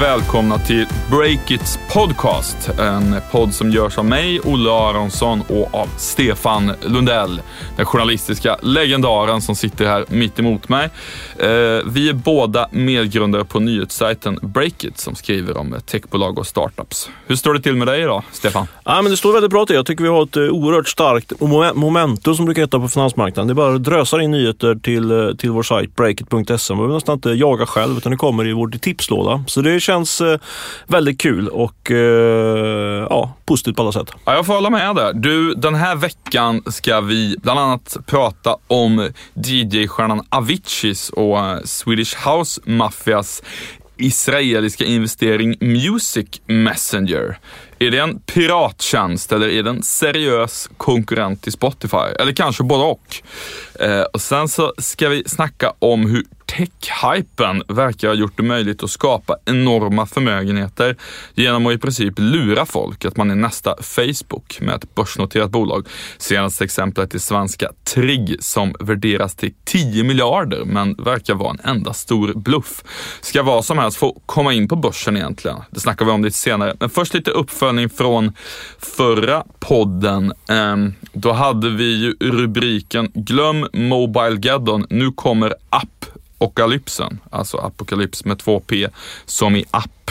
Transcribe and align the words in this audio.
välkomna 0.00 0.58
till 0.58 0.86
Breakits 1.10 1.78
podcast. 1.92 2.70
En 2.78 3.16
podd 3.30 3.54
som 3.54 3.70
görs 3.70 3.98
av 3.98 4.04
mig, 4.04 4.40
Olle 4.40 4.70
Aronsson 4.70 5.42
och 5.48 5.74
av 5.74 5.88
Stefan 5.96 6.72
Lundell. 6.82 7.40
Den 7.76 7.86
journalistiska 7.86 8.56
legendaren 8.62 9.40
som 9.40 9.56
sitter 9.56 9.86
här 9.86 10.04
mitt 10.08 10.38
emot 10.38 10.68
mig. 10.68 10.90
Eh, 11.38 11.48
vi 11.86 12.08
är 12.08 12.12
båda 12.12 12.68
medgrundare 12.70 13.44
på 13.44 13.60
nyhetssajten 13.60 14.38
Breakit 14.42 14.98
som 14.98 15.14
skriver 15.14 15.56
om 15.56 15.76
techbolag 15.86 16.38
och 16.38 16.46
startups. 16.46 17.10
Hur 17.26 17.36
står 17.36 17.54
det 17.54 17.60
till 17.60 17.76
med 17.76 17.86
dig 17.86 18.02
idag, 18.02 18.22
Stefan? 18.32 18.66
Ja, 18.84 19.02
men 19.02 19.10
det 19.10 19.16
står 19.16 19.32
väldigt 19.32 19.50
bra 19.50 19.66
till. 19.66 19.76
Jag 19.76 19.86
tycker 19.86 20.04
vi 20.04 20.10
har 20.10 20.22
ett 20.22 20.36
eh, 20.36 20.42
oerhört 20.42 20.88
starkt 20.88 21.32
momentum 21.74 22.34
som 22.34 22.44
brukar 22.44 22.62
heta 22.62 22.80
på 22.80 22.88
finansmarknaden. 22.88 23.46
Det 23.46 23.52
är 23.52 23.54
bara 23.54 23.74
att 23.74 23.84
drösa 23.84 24.22
in 24.22 24.30
nyheter 24.30 24.74
till, 24.74 25.10
eh, 25.10 25.34
till 25.34 25.50
vår 25.50 25.62
sajt 25.62 25.96
breakit.se. 25.96 26.74
Man 26.74 26.78
behöver 26.78 26.94
nästan 26.94 27.14
inte 27.14 27.30
jaga 27.30 27.66
själv 27.66 27.96
utan 27.98 28.12
det 28.12 28.18
kommer 28.18 28.46
i 28.46 28.52
vår 28.52 28.68
tipslåda. 28.68 29.44
Så 29.46 29.60
det 29.60 29.80
känns 29.88 30.20
eh, 30.20 30.38
väldigt 30.86 31.20
kul 31.20 31.48
och 31.48 31.90
eh, 31.90 33.06
ja, 33.10 33.32
positivt 33.44 33.76
på 33.76 33.82
alla 33.82 33.92
sätt. 33.92 34.10
Ja, 34.24 34.34
jag 34.34 34.46
får 34.46 34.54
hålla 34.54 34.70
med 34.70 34.96
där. 34.96 35.12
Du, 35.12 35.54
den 35.54 35.74
här 35.74 35.96
veckan 35.96 36.62
ska 36.66 37.00
vi 37.00 37.36
bland 37.42 37.60
annat 37.60 37.96
prata 38.06 38.56
om 38.66 39.08
DJ-stjärnan 39.34 40.26
Aviciis 40.28 41.10
och 41.10 41.38
eh, 41.38 41.58
Swedish 41.64 42.28
House 42.28 42.60
Mafias 42.64 43.42
israeliska 43.98 44.84
investering 44.84 45.56
Music 45.60 46.40
Messenger. 46.46 47.38
Är 47.78 47.90
det 47.90 47.98
en 47.98 48.20
pirattjänst 48.20 49.32
eller 49.32 49.48
är 49.48 49.62
det 49.62 49.70
en 49.70 49.82
seriös 49.82 50.70
konkurrent 50.76 51.42
till 51.42 51.52
Spotify? 51.52 52.14
Eller 52.18 52.32
kanske 52.32 52.62
både 52.64 52.84
och. 52.84 53.22
Eh, 53.80 54.02
och 54.02 54.20
sen 54.20 54.48
så 54.48 54.74
ska 54.78 55.08
vi 55.08 55.22
snacka 55.26 55.72
om 55.78 56.10
hur 56.10 56.24
tech-hypen 56.48 57.62
verkar 57.68 58.08
ha 58.08 58.14
gjort 58.14 58.36
det 58.36 58.42
möjligt 58.42 58.82
att 58.82 58.90
skapa 58.90 59.36
enorma 59.44 60.06
förmögenheter 60.06 60.96
genom 61.34 61.66
att 61.66 61.72
i 61.72 61.78
princip 61.78 62.14
lura 62.16 62.66
folk 62.66 63.04
att 63.04 63.16
man 63.16 63.30
är 63.30 63.34
nästa 63.34 63.74
Facebook 63.82 64.60
med 64.60 64.74
ett 64.74 64.94
börsnoterat 64.94 65.50
bolag. 65.50 65.86
Senaste 66.18 66.64
exemplet 66.64 67.14
är 67.14 67.18
svenska 67.18 67.70
Trigg 67.94 68.36
som 68.40 68.74
värderas 68.80 69.34
till 69.34 69.54
10 69.64 70.04
miljarder 70.04 70.64
men 70.64 70.94
verkar 70.94 71.34
vara 71.34 71.50
en 71.50 71.76
enda 71.76 71.92
stor 71.92 72.32
bluff. 72.34 72.84
Ska 73.20 73.42
vad 73.42 73.64
som 73.64 73.78
helst 73.78 73.96
få 73.96 74.20
komma 74.26 74.52
in 74.52 74.68
på 74.68 74.76
börsen 74.76 75.16
egentligen. 75.16 75.56
Det 75.70 75.80
snackar 75.80 76.04
vi 76.04 76.10
om 76.10 76.24
lite 76.24 76.38
senare. 76.38 76.76
Men 76.80 76.90
först 76.90 77.14
lite 77.14 77.30
uppföljning 77.30 77.88
från 77.90 78.32
förra 78.78 79.44
podden. 79.58 80.32
Ehm, 80.48 80.94
då 81.12 81.32
hade 81.32 81.70
vi 81.70 81.96
ju 81.96 82.16
rubriken 82.20 83.10
Glöm 83.14 83.66
Mobile 83.72 84.38
Geddon, 84.42 84.86
nu 84.90 85.12
kommer 85.12 85.54
app 85.70 86.17
Apokalypsen, 86.38 87.20
alltså 87.30 87.56
apokalyps 87.56 88.24
med 88.24 88.38
två 88.38 88.60
P, 88.60 88.88
som 89.26 89.56
i 89.56 89.64
app. 89.70 90.10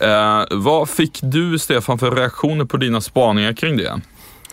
Eh, 0.00 0.44
vad 0.50 0.88
fick 0.88 1.18
du, 1.22 1.58
Stefan, 1.58 1.98
för 1.98 2.10
reaktioner 2.10 2.64
på 2.64 2.76
dina 2.76 3.00
spaningar 3.00 3.52
kring 3.52 3.76
det? 3.76 4.00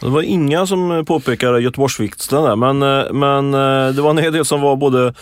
Det 0.01 0.09
var 0.09 0.21
inga 0.21 0.65
som 0.65 0.91
eh, 0.91 1.03
påpekade 1.03 1.61
Göteborgsvikten 1.61 2.43
där, 2.43 2.55
men, 2.55 2.83
eh, 2.83 3.13
men 3.13 3.53
eh, 3.53 3.95
det 3.95 4.01
var 4.01 4.09
en 4.09 4.17
hel 4.17 4.33
del 4.33 4.45
som 4.45 4.61
var 4.61 4.75
både, 4.75 5.13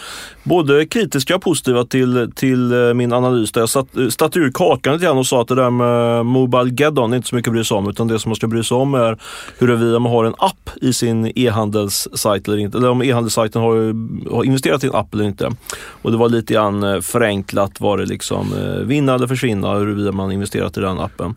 både 0.43 0.85
kritiska 0.85 1.35
och 1.35 1.41
positiva 1.41 1.85
till, 1.85 2.31
till 2.35 2.93
min 2.95 3.13
analys. 3.13 3.51
Där 3.51 3.61
jag 3.61 3.69
satt, 3.69 3.87
satte 4.09 4.39
ur 4.39 4.51
kakan 4.51 4.93
lite 4.93 5.05
grann 5.05 5.17
och 5.17 5.27
sa 5.27 5.41
att 5.41 5.47
det 5.47 5.55
där 5.55 5.69
med 5.69 6.25
Mobile 6.25 6.75
Geddon 6.77 7.13
är 7.13 7.17
inte 7.17 7.29
så 7.29 7.35
mycket 7.35 7.47
att 7.47 7.53
bry 7.53 7.63
sig 7.63 7.77
om, 7.77 7.89
utan 7.89 8.07
det 8.07 8.19
som 8.19 8.29
man 8.29 8.35
ska 8.35 8.47
bry 8.47 8.63
sig 8.63 8.77
om 8.77 8.93
är 8.93 9.17
huruvida 9.57 9.99
man 9.99 10.11
har 10.11 10.25
en 10.25 10.35
app 10.37 10.69
i 10.81 10.93
sin 10.93 11.31
e-handelssajt 11.35 12.47
eller 12.47 12.57
inte. 12.57 12.77
Eller 12.77 12.89
om 12.89 13.01
e-handelssajten 13.01 13.61
har, 13.61 13.75
har 14.35 14.43
investerat 14.43 14.83
i 14.83 14.87
en 14.87 14.95
app 14.95 15.13
eller 15.13 15.23
inte. 15.23 15.51
Och 16.01 16.11
det 16.11 16.17
var 16.17 16.29
lite 16.29 16.53
grann 16.53 17.01
förenklat, 17.01 17.81
var 17.81 17.97
det 17.97 18.05
liksom 18.05 18.53
vinna 18.83 19.13
eller 19.13 19.27
försvinna 19.27 19.73
huruvida 19.73 20.11
man 20.11 20.31
investerat 20.31 20.77
i 20.77 20.81
den 20.81 20.99
appen. 20.99 21.35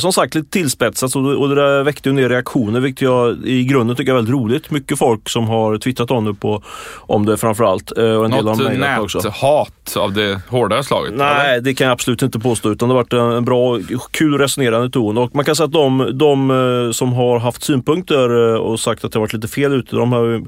Som 0.00 0.12
sagt, 0.12 0.34
lite 0.34 0.50
tillspetsat 0.50 1.16
och, 1.16 1.22
och 1.22 1.48
det 1.48 1.54
där 1.54 1.82
väckte 1.82 2.08
ju 2.08 2.10
en 2.10 2.16
del 2.16 2.28
reaktioner 2.28 2.63
reaktioner, 2.64 2.80
vilket 2.80 3.02
jag 3.02 3.46
i 3.46 3.64
grunden 3.64 3.96
tycker 3.96 4.12
är 4.12 4.16
väldigt 4.16 4.34
roligt. 4.34 4.70
Mycket 4.70 4.98
folk 4.98 5.28
som 5.28 5.48
har 5.48 5.78
twittrat 5.78 6.10
om 6.10 6.24
det, 6.24 6.34
på, 6.34 6.62
om 7.06 7.26
det 7.26 7.36
framförallt. 7.36 7.98
Eh, 7.98 8.04
och 8.04 8.24
en 8.24 8.30
Något 8.30 8.58
del 8.58 8.78
näthat 8.78 9.96
av 9.96 10.12
det 10.12 10.40
hårdare 10.48 10.84
slaget? 10.84 11.14
Nej, 11.16 11.50
eller? 11.50 11.60
det 11.60 11.74
kan 11.74 11.84
jag 11.84 11.92
absolut 11.92 12.22
inte 12.22 12.38
påstå. 12.38 12.70
Utan 12.70 12.88
det 12.88 12.94
har 12.94 13.02
varit 13.02 13.36
en 13.36 13.44
bra, 13.44 13.78
kul 14.10 14.38
resonerande 14.38 14.90
ton. 14.90 15.18
Och 15.18 15.34
man 15.34 15.44
kan 15.44 15.56
säga 15.56 15.66
att 15.66 15.72
de, 15.72 16.10
de 16.18 16.50
eh, 16.50 16.92
som 16.92 17.12
har 17.12 17.38
haft 17.38 17.62
synpunkter 17.62 18.54
eh, 18.54 18.60
och 18.60 18.80
sagt 18.80 19.04
att 19.04 19.12
det 19.12 19.18
har 19.18 19.20
varit 19.20 19.32
lite 19.32 19.48
fel 19.48 19.72
ute, 19.72 19.96
de 19.96 20.12
har, 20.12 20.42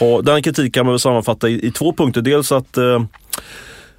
har, 0.00 0.22
den 0.22 0.42
kritiken 0.42 0.70
kan 0.70 0.86
man 0.86 0.92
väl 0.92 1.00
sammanfatta 1.00 1.48
i, 1.48 1.66
i 1.66 1.70
två 1.70 1.92
punkter. 1.92 2.22
Dels 2.22 2.52
att 2.52 2.78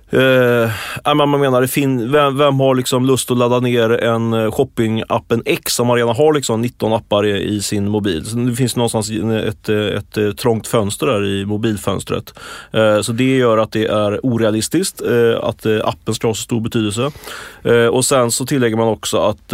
Eh, 0.09 1.15
man 1.15 1.31
menar, 1.31 1.61
det 1.61 1.67
fin 1.67 2.11
vem, 2.11 2.37
vem, 2.37 2.59
har 2.59 2.75
liksom 2.75 3.05
lust 3.05 3.31
att 3.31 3.37
ladda 3.37 3.59
ner 3.59 3.89
en 3.89 4.33
eh, 4.33 4.51
shoppingappen 4.51 5.41
X 5.45 5.79
om 5.79 5.87
man 5.87 5.97
redan 5.97 6.15
har 6.15 6.33
liksom 6.33 6.61
19 6.61 6.93
appar 6.93 7.25
i, 7.25 7.55
i, 7.55 7.61
sin 7.61 7.89
mobil? 7.89 8.25
Så 8.25 8.37
det 8.37 8.55
finns 8.55 8.75
någonstans 8.75 9.09
ett, 9.09 9.69
eh, 9.69 9.77
ett, 9.77 10.17
ett 10.17 10.37
trångt 10.37 10.67
fönster 10.67 11.05
där 11.05 11.25
i 11.25 11.45
mobilfönstret. 11.45 12.33
Eh, 12.71 13.01
så 13.01 13.11
det 13.11 13.37
gör 13.37 13.57
att 13.57 13.71
det 13.71 13.85
är 13.85 14.25
orealistiskt 14.25 15.01
eh, 15.01 15.39
att 15.43 15.65
appen 15.65 16.15
ska 16.15 16.27
ha 16.27 16.33
så 16.33 16.41
stor 16.41 16.61
betydelse. 16.61 17.11
och 17.91 18.05
sen 18.05 18.31
så 18.31 18.45
tillägger 18.45 18.77
man 18.77 18.87
också 18.87 19.17
att 19.17 19.53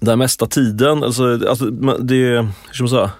den 0.00 0.18
mesta 0.18 0.46
tiden, 0.46 1.04
alltså, 1.04 1.48
alltså 1.48 1.64
det, 1.70 2.16
hur 2.16 2.72
ska 2.72 2.82
man 2.82 2.88
säga? 2.88 3.10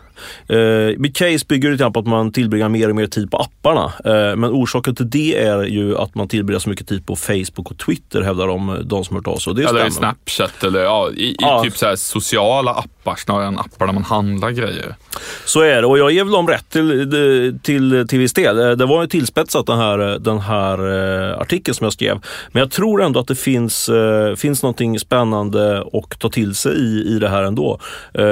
Eh, 0.49 0.99
mitt 0.99 1.17
case 1.17 1.47
bygger 1.49 1.71
lite 1.71 1.91
på 1.91 2.01
att 2.01 2.07
man 2.07 2.33
tillbringar 2.33 2.69
mer 2.69 2.89
och 2.91 2.97
mer 2.97 3.07
tid 3.07 3.31
på 3.31 3.37
apparna. 3.37 3.93
Eh, 4.05 4.37
men 4.37 4.45
orsaken 4.45 4.95
till 4.95 5.11
det 5.11 5.39
är 5.39 5.63
ju 5.63 5.99
att 5.99 6.15
man 6.15 6.29
tillbringar 6.29 6.59
så 6.59 6.69
mycket 6.69 6.89
tid 6.89 7.07
på 7.07 7.17
Facebook 7.17 7.71
och 7.71 7.79
Twitter 7.79 8.23
hävdar 8.23 8.47
de, 8.47 8.83
de 8.85 9.05
som 9.05 9.17
hört 9.17 9.27
av 9.27 9.37
sig. 9.37 9.65
Eller 9.65 9.87
i 9.87 9.91
Snapchat 9.91 10.65
eller 10.65 10.81
ja, 10.81 11.11
i, 11.11 11.23
i 11.23 11.37
ja. 11.39 11.63
typ 11.65 11.77
så 11.77 11.97
sociala 11.97 12.71
appar 12.71 13.17
snarare 13.17 13.47
än 13.47 13.59
appar 13.59 13.87
där 13.87 13.93
man 13.93 14.05
handlar 14.05 14.51
grejer. 14.51 14.95
Så 15.45 15.61
är 15.61 15.83
det 15.83 15.87
och 15.87 15.99
jag 15.99 16.13
ger 16.13 16.25
väl 16.25 16.33
dem 16.33 16.49
rätt 16.49 16.71
till, 16.71 17.59
till, 17.63 18.07
till 18.09 18.19
viss 18.19 18.33
del. 18.33 18.59
Eh, 18.59 18.71
det 18.71 18.87
var 18.87 19.03
ju 19.03 19.09
tillspetsat 19.09 19.67
den 19.67 19.79
här, 19.79 19.99
den 20.19 20.39
här 20.39 20.79
artikeln 21.41 21.75
som 21.75 21.85
jag 21.85 21.93
skrev. 21.93 22.21
Men 22.53 22.61
jag 22.61 22.71
tror 22.71 23.03
ändå 23.03 23.21
att 23.21 23.29
det 23.29 23.35
finns, 23.35 23.91
finns 24.37 24.63
någonting 24.63 24.99
spännande 24.99 25.85
att 25.93 26.19
ta 26.19 26.29
till 26.29 26.55
sig 26.55 26.73
i, 26.73 27.17
i 27.17 27.19
det 27.19 27.29
här 27.29 27.43
ändå. 27.43 27.79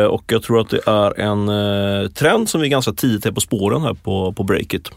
Och 0.09 0.25
jag 0.27 0.43
tror 0.43 0.60
att 0.60 0.71
det 0.71 0.81
är 0.87 1.21
en 1.21 1.38
Eh, 1.48 1.78
Eh, 1.78 2.11
trend 2.11 2.49
som 2.49 2.61
vi 2.61 2.69
ganska 2.69 2.93
tidigt 2.93 3.27
är 3.27 3.33
på 3.33 3.41
spåren 3.41 3.83
här 3.83 3.94
på, 3.94 4.33
på 4.33 4.43
breaket. 4.43 4.91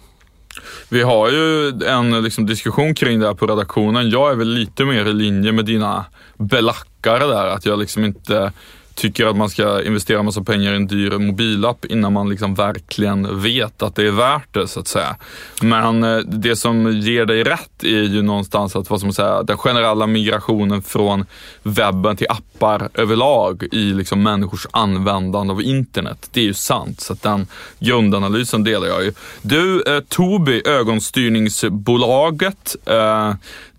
Vi 0.89 1.01
har 1.01 1.29
ju 1.29 1.67
en 1.87 2.23
liksom, 2.23 2.45
diskussion 2.45 2.95
kring 2.95 3.19
det 3.19 3.27
här 3.27 3.33
på 3.33 3.47
redaktionen. 3.47 4.09
Jag 4.09 4.31
är 4.31 4.35
väl 4.35 4.53
lite 4.53 4.85
mer 4.85 5.05
i 5.05 5.13
linje 5.13 5.51
med 5.51 5.65
dina 5.65 6.05
belackare 6.37 7.27
där. 7.27 7.47
Att 7.47 7.65
jag 7.65 7.79
liksom 7.79 8.05
inte 8.05 8.51
tycker 8.95 9.25
att 9.25 9.37
man 9.37 9.49
ska 9.49 9.83
investera 9.83 10.23
massa 10.23 10.43
pengar 10.43 10.73
i 10.73 10.75
en 10.75 10.87
dyr 10.87 11.11
mobilapp 11.11 11.85
innan 11.85 12.13
man 12.13 12.29
liksom 12.29 12.55
verkligen 12.55 13.41
vet 13.41 13.83
att 13.83 13.95
det 13.95 14.07
är 14.07 14.11
värt 14.11 14.53
det 14.53 14.67
så 14.67 14.79
att 14.79 14.87
säga. 14.87 15.15
Men 15.61 16.03
eh, 16.03 16.17
det 16.17 16.55
som 16.55 16.91
ger 16.91 17.25
dig 17.25 17.43
rätt 17.43 17.83
är 17.83 18.03
ju 18.03 18.21
någonstans 18.21 18.75
att 18.75 18.89
vad 18.89 18.99
som 18.99 19.13
säga, 19.13 19.43
den 19.43 19.57
generella 19.57 20.07
migrationen 20.07 20.81
från 20.81 21.25
webben 21.63 22.15
till 22.15 22.27
appar 22.29 22.89
överlag 22.93 23.63
i 23.71 23.93
liksom 23.93 24.23
människors 24.23 24.67
användande 24.71 25.53
av 25.53 25.61
internet. 25.61 26.29
Det 26.31 26.41
är 26.41 26.45
ju 26.45 26.53
sant, 26.53 27.01
så 27.01 27.13
att 27.13 27.21
den 27.21 27.47
grundanalysen 27.79 28.63
delar 28.63 28.87
jag 28.87 29.03
ju. 29.03 29.13
Du, 29.41 29.83
eh, 29.87 29.99
Tobii, 29.99 30.61
ögonstyrningsbolaget, 30.65 32.75
eh, 32.85 33.33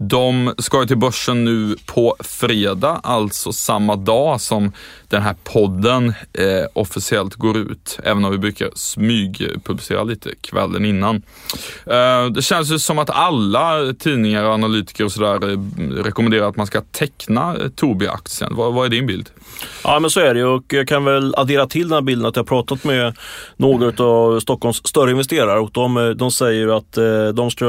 de 0.08 0.54
ska 0.58 0.80
ju 0.80 0.86
till 0.86 0.96
börsen 0.96 1.44
nu 1.44 1.76
på 1.86 2.16
fredag, 2.20 3.00
alltså 3.02 3.52
samma 3.52 3.96
dag 3.96 4.40
som 4.40 4.72
den 5.08 5.22
här 5.22 5.36
podden 5.44 6.08
eh, 6.32 6.66
officiellt 6.72 7.34
går 7.34 7.56
ut, 7.56 7.98
även 8.04 8.24
om 8.24 8.30
vi 8.30 8.38
brukar 8.38 8.70
smygpublicera 8.74 10.04
lite 10.04 10.30
kvällen 10.40 10.84
innan. 10.84 11.22
Eh, 11.86 12.26
det 12.26 12.42
känns 12.42 12.72
ju 12.72 12.78
som 12.78 12.98
att 12.98 13.10
alla 13.10 13.92
tidningar 13.98 14.44
och 14.44 14.52
analytiker 14.54 15.04
och 15.04 15.12
sådär 15.12 15.50
eh, 15.50 15.58
rekommenderar 16.02 16.48
att 16.48 16.56
man 16.56 16.66
ska 16.66 16.80
teckna 16.80 17.56
eh, 17.56 17.68
Tobii-aktien. 17.68 18.54
Vad, 18.56 18.74
vad, 18.74 18.86
är 18.86 18.90
din 18.90 19.06
bild? 19.06 19.30
Ja 19.84 20.00
men 20.00 20.10
så 20.10 20.20
är 20.20 20.34
det 20.34 20.44
och 20.44 20.64
jag 20.68 20.88
kan 20.88 21.04
väl 21.04 21.34
addera 21.36 21.66
till 21.66 21.88
den 21.88 21.92
här 21.92 22.02
bilden 22.02 22.26
att 22.26 22.36
jag 22.36 22.46
pratat 22.46 22.84
med 22.84 23.16
några 23.56 24.04
av 24.04 24.40
Stockholms 24.40 24.76
större 24.76 25.10
investerare 25.10 25.60
och 25.60 25.70
de, 25.72 25.96
eh, 25.96 26.08
de 26.08 26.30
säger 26.30 26.76
att 26.76 26.96
eh, 26.96 27.28
de 27.28 27.50
ska 27.50 27.66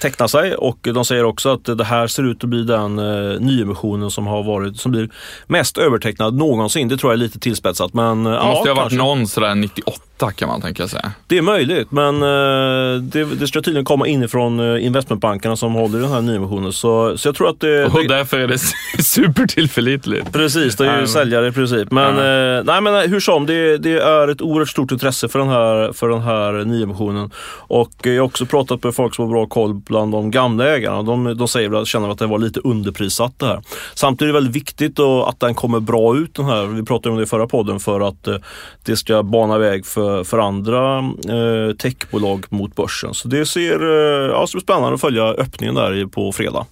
teckna 0.00 0.28
sig 0.28 0.54
och 0.54 0.78
de 0.94 1.04
säger 1.04 1.24
också 1.24 1.49
att 1.50 1.78
det 1.78 1.84
här 1.84 2.06
ser 2.06 2.22
ut 2.22 2.44
att 2.44 2.50
bli 2.50 2.62
den 2.62 2.96
nyemissionen 3.40 4.10
som 4.10 4.26
har 4.26 4.42
varit, 4.42 4.76
som 4.80 4.92
blir 4.92 5.10
mest 5.46 5.78
övertecknad 5.78 6.34
någonsin. 6.34 6.88
Det 6.88 6.96
tror 6.96 7.12
jag 7.12 7.16
är 7.16 7.22
lite 7.24 7.38
tillspetsat. 7.38 7.94
Men, 7.94 8.24
det 8.24 8.30
ja, 8.30 8.44
måste 8.46 8.68
ju 8.68 8.74
ha 8.74 8.82
varit 8.82 8.92
någon 8.92 9.26
sådär 9.26 9.54
98 9.54 10.00
ränta 10.20 10.36
kan 10.36 10.48
man 10.48 10.60
tänka 10.60 10.88
sig. 10.88 11.00
Det 11.26 11.38
är 11.38 11.42
möjligt, 11.42 11.90
men 11.90 12.22
eh, 12.22 13.02
det, 13.02 13.24
det 13.24 13.46
ska 13.46 13.62
tydligen 13.62 13.84
komma 13.84 14.06
inifrån 14.06 14.60
eh, 14.60 14.86
investmentbankerna 14.86 15.56
som 15.56 15.74
håller 15.74 15.98
i 15.98 16.02
den 16.02 16.10
här 16.10 16.20
nyemissionen. 16.20 16.72
Så, 16.72 17.18
så 17.18 17.28
jag 17.28 17.34
tror 17.34 17.48
att 17.48 17.60
det... 17.60 17.84
Och 17.84 18.02
det, 18.02 18.08
därför 18.08 18.38
är 18.38 18.48
det 18.48 18.58
supertillförlitligt. 19.02 20.32
Precis, 20.32 20.76
det 20.76 20.86
är 20.86 20.94
ju 20.94 21.00
Ja. 21.00 21.06
säljare 21.06 21.48
i 21.48 21.52
princip. 21.52 21.90
Men, 21.90 22.18
eh, 22.18 22.64
nej, 22.64 22.80
men 22.80 23.10
hur 23.10 23.20
som, 23.20 23.46
det, 23.46 23.78
det 23.78 23.98
är 23.98 24.28
ett 24.28 24.42
oerhört 24.42 24.68
stort 24.68 24.92
intresse 24.92 25.28
för 25.28 25.38
den 25.38 25.48
här, 25.48 25.92
för 25.92 26.08
den 26.08 26.20
här 26.20 26.64
nyemissionen. 26.64 27.30
Och 27.68 27.90
jag 28.02 28.12
har 28.12 28.20
också 28.20 28.46
pratat 28.46 28.84
med 28.84 28.94
folk 28.94 29.14
som 29.14 29.24
har 29.24 29.32
bra 29.32 29.46
koll 29.46 29.74
bland 29.74 30.12
de 30.12 30.30
gamla 30.30 30.68
ägarna. 30.68 31.02
De, 31.02 31.36
de 31.40 31.48
säger 31.48 31.68
väl 31.68 31.76
de 31.76 31.86
känner 31.86 32.08
att 32.08 32.18
det 32.18 32.26
var 32.26 32.38
lite 32.38 32.60
underprissatt 32.60 33.38
det 33.38 33.46
här. 33.46 33.62
Samtidigt 33.94 34.22
är 34.22 34.26
det 34.26 34.32
väldigt 34.32 34.56
viktigt 34.56 34.96
då 34.96 35.24
att 35.24 35.40
den 35.40 35.54
kommer 35.54 35.80
bra 35.80 36.16
ut 36.16 36.34
den 36.34 36.44
här. 36.44 36.66
Vi 36.66 36.82
pratade 36.82 37.10
om 37.10 37.16
det 37.16 37.22
i 37.22 37.26
förra 37.26 37.46
podden 37.46 37.80
för 37.80 38.00
att 38.00 38.26
eh, 38.26 38.36
det 38.84 38.96
ska 38.96 39.22
bana 39.22 39.58
väg 39.58 39.86
för, 39.86 40.24
för 40.24 40.38
andra 40.38 40.98
eh, 40.98 41.76
techbolag 41.76 42.46
mot 42.48 42.76
börsen. 42.76 43.14
Så 43.14 43.28
det 43.28 43.46
ser 43.46 43.80
eh, 43.82 44.30
ja, 44.30 44.46
så 44.46 44.60
spännande 44.60 44.94
att 44.94 45.00
följa 45.00 45.24
öppningen 45.24 45.74
där 45.74 46.06
på 46.06 46.32
fredag. 46.32 46.66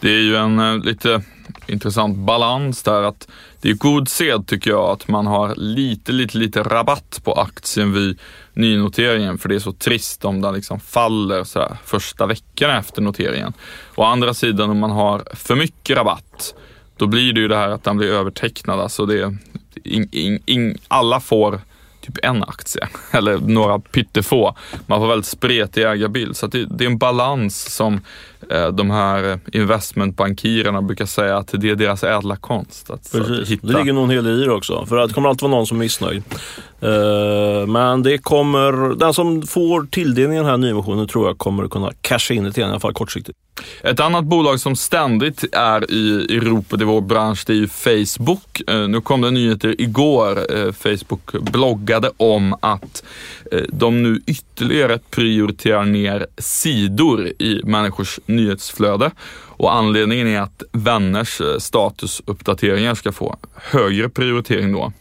Det 0.00 0.08
är 0.08 0.20
ju 0.20 0.36
en 0.36 0.80
lite 0.80 1.22
intressant 1.66 2.18
balans 2.18 2.82
där 2.82 3.02
att 3.02 3.28
det 3.64 3.70
är 3.70 3.74
god 3.74 4.08
sed 4.08 4.46
tycker 4.46 4.70
jag 4.70 4.90
att 4.90 5.08
man 5.08 5.26
har 5.26 5.54
lite, 5.56 6.12
lite, 6.12 6.38
lite 6.38 6.62
rabatt 6.62 7.20
på 7.24 7.32
aktien 7.32 7.92
vid 7.92 8.18
nynoteringen 8.52 9.38
för 9.38 9.48
det 9.48 9.54
är 9.54 9.58
så 9.58 9.72
trist 9.72 10.24
om 10.24 10.40
den 10.40 10.54
liksom 10.54 10.80
faller 10.80 11.44
så 11.44 11.58
här 11.60 11.76
första 11.84 12.26
veckorna 12.26 12.78
efter 12.78 13.02
noteringen. 13.02 13.52
Å 13.94 14.02
andra 14.02 14.34
sidan 14.34 14.70
om 14.70 14.78
man 14.78 14.90
har 14.90 15.22
för 15.34 15.56
mycket 15.56 15.96
rabatt 15.96 16.54
då 16.96 17.06
blir 17.06 17.32
det 17.32 17.40
ju 17.40 17.48
det 17.48 17.56
här 17.56 17.68
att 17.68 17.84
den 17.84 17.96
blir 17.96 18.12
övertecknad. 18.12 18.80
Alltså 18.80 19.06
det 19.06 19.36
in, 19.84 20.08
in, 20.12 20.42
in, 20.46 20.78
alla 20.88 21.20
får 21.20 21.60
typ 22.00 22.18
en 22.22 22.42
aktie 22.42 22.88
eller 23.10 23.38
några 23.38 23.78
pyttefå. 23.78 24.56
Man 24.86 25.00
får 25.00 25.08
väldigt 25.08 25.26
spretig 25.26 25.82
ägarbild. 25.82 26.36
Så 26.36 26.46
att 26.46 26.52
det, 26.52 26.64
det 26.64 26.84
är 26.84 26.90
en 26.90 26.98
balans 26.98 27.74
som 27.74 28.00
de 28.72 28.90
här 28.90 29.40
investmentbankirerna 29.52 30.82
brukar 30.82 31.06
säga 31.06 31.36
att 31.36 31.48
det 31.52 31.70
är 31.70 31.74
deras 31.74 32.04
ädla 32.04 32.36
konst. 32.36 32.90
Att, 32.90 33.04
så 33.04 33.20
att 33.20 33.26
Precis. 33.26 33.48
hitta. 33.48 33.66
Det 33.66 33.78
ligger 33.78 33.92
nog 33.92 34.04
en 34.04 34.10
hel 34.10 34.24
del 34.24 34.42
i 34.42 34.44
det 34.44 34.52
också. 34.52 34.86
För 34.86 34.96
att 34.96 35.08
det 35.08 35.14
kommer 35.14 35.28
alltid 35.28 35.42
vara 35.42 35.50
någon 35.50 35.66
som 35.66 35.76
är 35.76 35.84
missnöjd. 35.84 36.22
Eh, 36.84 37.66
men 37.66 38.02
det 38.02 38.18
kommer, 38.18 38.94
den 38.94 39.14
som 39.14 39.42
får 39.42 39.86
tilldelningen 39.90 40.34
i 40.34 40.36
den 40.36 40.50
här 40.50 40.56
nyemissionen 40.56 41.08
tror 41.08 41.26
jag 41.26 41.38
kommer 41.38 41.68
kunna 41.68 41.92
casha 42.00 42.34
in 42.34 42.44
lite 42.44 42.60
grann, 42.60 42.70
i 42.70 42.72
alla 42.72 42.80
fall 42.80 42.92
kortsiktigt. 42.92 43.38
Ett 43.82 44.00
annat 44.00 44.24
bolag 44.24 44.60
som 44.60 44.76
ständigt 44.76 45.44
är 45.52 45.90
i, 45.90 46.26
i 46.30 46.40
ropet 46.40 46.80
i 46.80 46.84
vår 46.84 47.00
bransch, 47.00 47.44
det 47.46 47.52
är 47.52 47.56
ju 47.56 47.68
Facebook. 47.68 48.60
Eh, 48.66 48.88
nu 48.88 49.00
kom 49.00 49.20
det 49.20 49.30
nyheter 49.30 49.80
igår. 49.80 50.56
Eh, 50.56 50.72
Facebook 50.72 51.32
bloggade 51.32 52.10
om 52.16 52.56
att 52.60 53.04
de 53.68 54.02
nu 54.02 54.20
ytterligare 54.26 54.98
prioriterar 55.10 55.84
ner 55.84 56.26
sidor 56.38 57.26
i 57.26 57.60
människors 57.64 58.20
nyhetsflöde. 58.26 59.10
Och 59.56 59.74
anledningen 59.74 60.26
är 60.26 60.40
att 60.40 60.62
vänners 60.72 61.40
statusuppdateringar 61.58 62.94
ska 62.94 63.12
få 63.12 63.36
högre 63.54 64.08
prioritering 64.08 64.72
då. 64.72 64.92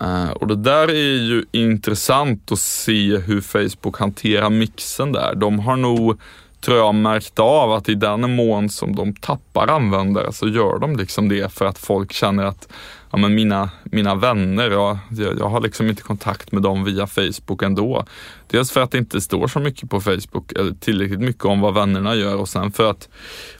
Eh, 0.00 0.30
och 0.30 0.46
det 0.46 0.56
där 0.56 0.88
är 0.88 1.16
ju 1.16 1.44
intressant 1.52 2.52
att 2.52 2.58
se 2.58 3.18
hur 3.18 3.40
Facebook 3.40 3.98
hanterar 3.98 4.50
mixen 4.50 5.12
där. 5.12 5.34
De 5.34 5.58
har 5.58 5.76
nog, 5.76 6.20
tror 6.60 6.76
jag, 6.76 6.94
märkt 6.94 7.38
av 7.38 7.72
att 7.72 7.88
i 7.88 7.94
den 7.94 8.36
mån 8.36 8.70
som 8.70 8.96
de 8.96 9.14
tappar 9.14 9.68
användare 9.68 10.32
så 10.32 10.48
gör 10.48 10.78
de 10.78 10.96
liksom 10.96 11.28
det 11.28 11.52
för 11.52 11.64
att 11.64 11.78
folk 11.78 12.12
känner 12.12 12.44
att 12.44 12.68
ja, 13.14 13.18
men 13.18 13.34
mina, 13.34 13.70
mina 13.84 14.14
vänner, 14.14 14.70
jag, 14.70 14.98
jag, 15.10 15.38
jag 15.38 15.48
har 15.48 15.60
liksom 15.60 15.88
inte 15.88 16.02
kontakt 16.02 16.52
med 16.52 16.62
dem 16.62 16.84
via 16.84 17.06
Facebook 17.06 17.62
ändå. 17.62 18.04
Dels 18.46 18.70
för 18.70 18.80
att 18.80 18.90
det 18.90 18.98
inte 18.98 19.20
står 19.20 19.46
så 19.46 19.60
mycket 19.60 19.90
på 19.90 20.00
Facebook, 20.00 20.52
eller 20.52 20.72
tillräckligt 20.72 21.20
mycket 21.20 21.44
om 21.44 21.60
vad 21.60 21.74
vännerna 21.74 22.14
gör 22.14 22.36
och 22.36 22.48
sen 22.48 22.72
för 22.72 22.90
att 22.90 23.08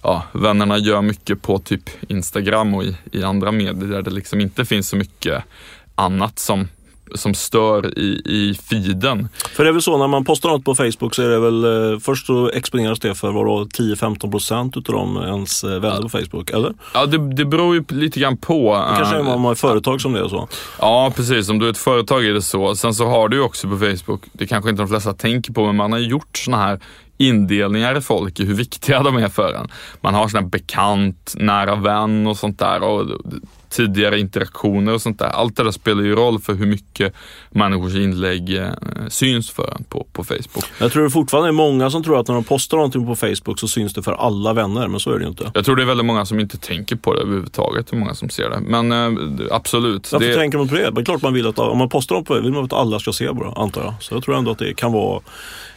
ja, 0.02 0.22
vännerna 0.32 0.78
gör 0.78 1.02
mycket 1.02 1.42
på 1.42 1.58
typ 1.58 1.90
Instagram 2.08 2.74
och 2.74 2.84
i, 2.84 2.96
i 3.12 3.22
andra 3.22 3.52
medier 3.52 3.88
där 3.88 4.02
det 4.02 4.10
liksom 4.10 4.40
inte 4.40 4.64
finns 4.64 4.88
så 4.88 4.96
mycket 4.96 5.44
annat 5.94 6.38
som, 6.38 6.68
som 7.14 7.34
stör 7.34 7.98
i, 7.98 8.22
i 8.24 8.54
feeden. 8.54 9.28
För 9.56 9.64
det 9.64 9.70
är 9.70 9.72
väl 9.72 9.82
så 9.82 9.98
när 9.98 10.08
man 10.08 10.24
postar 10.24 10.48
något 10.48 10.64
på 10.64 10.74
Facebook 10.74 11.14
så 11.14 11.22
är 11.22 11.28
det 11.28 11.40
väl 11.40 11.92
eh, 11.92 11.98
först 11.98 12.26
så 12.26 12.50
exponeras 12.50 13.00
det 13.00 13.14
för 13.14 13.32
vadå 13.32 13.64
10-15 13.64 14.30
procent 14.30 14.76
utav 14.76 14.94
de 14.94 15.16
ens 15.16 15.64
eh, 15.64 15.80
vänner 15.80 16.02
på 16.02 16.08
Facebook, 16.08 16.50
eller? 16.50 16.68
Det 16.68 16.74
Ja, 16.94 17.06
det, 17.06 17.34
det 17.34 17.44
beror 17.44 17.74
ju 17.74 17.84
lite 17.88 18.20
grann 18.20 18.36
på. 18.36 18.84
kanske 18.96 19.16
är 19.16 19.20
eh, 19.20 19.34
om 19.34 19.40
man 19.40 19.52
ett 19.52 19.58
företag 19.58 20.00
som 20.00 20.12
det 20.12 20.20
är 20.20 20.28
så. 20.28 20.48
Ja, 20.80 21.12
precis. 21.16 21.48
Om 21.48 21.58
du 21.58 21.66
är 21.66 21.70
ett 21.70 21.78
företag 21.78 22.24
är 22.26 22.32
det 22.32 22.42
så. 22.42 22.76
Sen 22.76 22.94
så 22.94 23.06
har 23.06 23.28
du 23.28 23.36
ju 23.36 23.42
också 23.42 23.68
på 23.68 23.78
Facebook, 23.78 24.22
det 24.32 24.46
kanske 24.46 24.70
inte 24.70 24.82
de 24.82 24.88
flesta 24.88 25.12
tänker 25.12 25.52
på, 25.52 25.66
men 25.66 25.76
man 25.76 25.92
har 25.92 25.98
gjort 25.98 26.38
såna 26.38 26.56
här 26.56 26.80
indelningar 27.18 27.98
i 27.98 28.00
folk 28.00 28.40
i 28.40 28.44
hur 28.44 28.54
viktiga 28.54 29.02
de 29.02 29.16
är 29.16 29.28
för 29.28 29.54
en. 29.54 29.68
Man 30.00 30.14
har 30.14 30.28
sån 30.28 30.42
här 30.42 30.48
bekant, 30.50 31.34
nära 31.36 31.74
vän 31.74 32.26
och 32.26 32.36
sånt 32.36 32.58
där 32.58 32.82
och 32.82 33.06
tidigare 33.76 34.20
interaktioner 34.20 34.92
och 34.94 35.02
sånt 35.02 35.18
där. 35.18 35.26
Allt 35.26 35.56
det 35.56 35.64
där 35.64 35.70
spelar 35.70 36.02
ju 36.02 36.14
roll 36.16 36.38
för 36.38 36.54
hur 36.54 36.66
mycket 36.66 37.14
människors 37.50 37.94
inlägg 37.94 38.56
eh, 38.56 38.68
syns 39.08 39.50
för 39.50 39.74
en 39.78 39.84
på, 39.84 40.06
på 40.12 40.24
Facebook. 40.24 40.64
Jag 40.78 40.92
tror 40.92 41.04
det 41.04 41.10
fortfarande 41.10 41.50
är 41.50 41.52
många 41.52 41.90
som 41.90 42.02
tror 42.02 42.20
att 42.20 42.28
när 42.28 42.34
de 42.34 42.44
postar 42.44 42.76
någonting 42.76 43.06
på 43.06 43.16
Facebook 43.16 43.60
så 43.60 43.68
syns 43.68 43.94
det 43.94 44.02
för 44.02 44.12
alla 44.12 44.52
vänner, 44.52 44.88
men 44.88 45.00
så 45.00 45.10
är 45.10 45.18
det 45.18 45.22
ju 45.22 45.28
inte. 45.28 45.50
Jag 45.54 45.64
tror 45.64 45.76
det 45.76 45.82
är 45.82 45.86
väldigt 45.86 46.06
många 46.06 46.26
som 46.26 46.40
inte 46.40 46.58
tänker 46.58 46.96
på 46.96 47.14
det 47.14 47.20
överhuvudtaget, 47.20 47.92
hur 47.92 47.98
många 47.98 48.14
som 48.14 48.28
ser 48.28 48.50
det. 48.50 48.60
Men 48.60 48.92
eh, 48.92 49.46
absolut. 49.50 50.12
Varför 50.12 50.28
det, 50.28 50.34
tänker 50.34 50.58
man 50.58 50.68
på 50.68 50.74
det? 50.74 50.90
Det 50.90 51.00
är 51.00 51.04
klart 51.04 51.22
man 51.22 51.34
vill 51.34 51.46
att, 51.46 51.58
om 51.58 51.78
man 51.78 51.88
postar 51.88 52.16
något 52.16 52.26
på 52.26 52.34
det 52.34 52.40
vill 52.40 52.52
man 52.52 52.64
att 52.64 52.72
alla 52.72 52.98
ska 52.98 53.12
se 53.12 53.32
bara, 53.32 53.52
antar 53.52 53.84
jag. 53.84 53.94
Så 54.00 54.14
jag 54.14 54.22
tror 54.22 54.36
ändå 54.36 54.50
att 54.50 54.58
det 54.58 54.74
kan 54.74 54.92
vara 54.92 55.20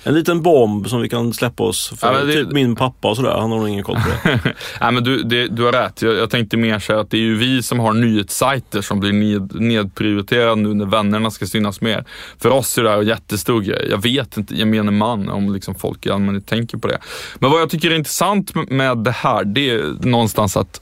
en 0.08 0.14
liten 0.14 0.42
bomb 0.42 0.90
som 0.90 1.02
vi 1.02 1.10
kan 1.10 1.34
släppa 1.34 1.64
oss 1.64 1.94
för. 1.98 2.14
Ja, 2.14 2.24
det- 2.24 2.34
Typ 2.34 2.52
min 2.52 2.76
pappa 2.76 3.08
och 3.10 3.16
sådär, 3.16 3.32
han 3.32 3.52
har 3.52 3.60
nog 3.60 3.70
ingen 3.70 3.84
koll 3.84 3.96
på 3.96 4.28
det. 4.30 4.40
Nej, 4.82 4.92
men 4.92 5.04
du, 5.04 5.24
det, 5.24 5.48
du 5.48 5.64
har 5.64 5.72
rätt. 5.72 6.02
Jag, 6.02 6.16
jag 6.16 6.30
tänkte 6.30 6.58
mer 6.58 6.80
säga 6.80 7.00
att 7.00 7.10
det 7.12 7.18
är 7.18 7.22
ju 7.22 7.36
vi 7.38 7.64
som 7.64 7.80
har 7.80 7.94
nyhetssajter 7.94 8.82
som 8.82 9.00
blir 9.00 9.14
ned, 9.14 9.62
nedprioriterade 9.62 10.56
nu 10.56 10.74
när 10.74 10.86
vännerna 10.86 11.32
ska 11.32 11.46
synas 11.46 11.82
mer. 11.82 12.06
För 12.42 12.50
oss 12.50 12.78
är 12.78 12.84
det 12.84 12.90
här 12.90 12.98
en 12.98 13.08
jättestor 13.08 13.62
grej. 13.62 13.88
Jag 13.92 14.02
vet 14.02 14.38
inte, 14.38 14.56
gemene 14.56 14.92
man, 14.92 15.30
om 15.30 15.54
liksom 15.54 15.76
folk 15.76 16.06
i 16.06 16.10
allmänhet 16.12 16.46
tänker 16.46 16.78
på 16.78 16.88
det. 16.88 16.98
Men 17.40 17.52
vad 17.52 17.62
jag 17.62 17.70
tycker 17.70 17.92
är 17.92 17.96
intressant 17.96 18.70
med 18.70 18.98
det 18.98 19.12
här, 19.12 19.44
det 19.44 19.70
är 19.70 20.06
någonstans 20.08 20.58
att 20.58 20.82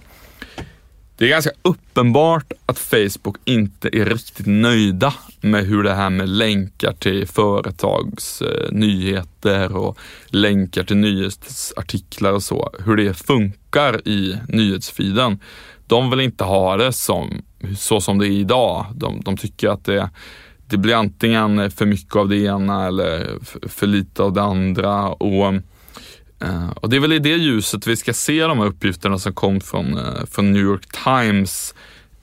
det 1.18 1.26
är 1.26 1.30
ganska 1.30 1.52
uppenbart 1.62 2.52
att 2.66 2.80
Facebook 2.80 3.38
inte 3.46 3.88
är 3.88 4.06
riktigt 4.06 4.46
nöjda 4.46 5.14
med 5.42 5.66
hur 5.66 5.84
det 5.84 5.94
här 5.94 6.10
med 6.10 6.30
länkar 6.30 6.94
till 6.94 7.28
företags 7.28 8.42
eh, 8.42 8.72
nyheter 8.72 9.76
och 9.76 9.98
länkar 10.28 10.84
till 10.84 10.98
nyhetsartiklar 10.98 12.32
och 12.32 12.44
så, 12.44 12.72
hur 12.86 12.96
det 12.96 13.14
funkar 13.14 14.08
i 14.08 14.38
nyhetsfeeden. 14.48 15.40
De 15.88 16.10
vill 16.10 16.20
inte 16.20 16.44
ha 16.44 16.78
det 16.78 16.94
som, 16.94 17.42
så 17.78 18.02
som 18.02 18.18
det 18.18 18.28
är 18.28 18.32
idag. 18.32 18.86
De, 18.95 19.22
de 19.22 19.38
tycker 19.38 19.69
att 19.69 19.86
det, 19.86 20.10
det 20.68 20.78
blir 20.78 20.95
antingen 20.95 21.72
för 21.72 21.86
mycket 21.86 22.16
av 22.16 22.30
det 22.30 22.38
ena 22.38 22.88
eller 22.88 23.40
för, 23.44 23.69
för 23.69 23.88
lite 23.88 24.24
av 24.24 24.34
det 24.34 24.42
andra. 24.42 25.07
Och 25.07 25.54
Eh, 26.39 26.69
och 26.69 26.89
det 26.89 26.95
är 26.95 26.99
väl 26.99 27.13
i 27.13 27.19
det 27.19 27.30
ljuset 27.35 27.87
vi 27.87 27.95
ska 27.95 28.13
se 28.13 28.47
de 28.47 28.59
här 28.59 28.65
uppgifterna 28.65 29.19
som 29.19 29.33
kom 29.33 29.61
från, 29.61 29.97
eh, 29.97 30.25
från 30.31 30.51
New 30.51 30.61
York 30.61 31.04
Times 31.04 31.73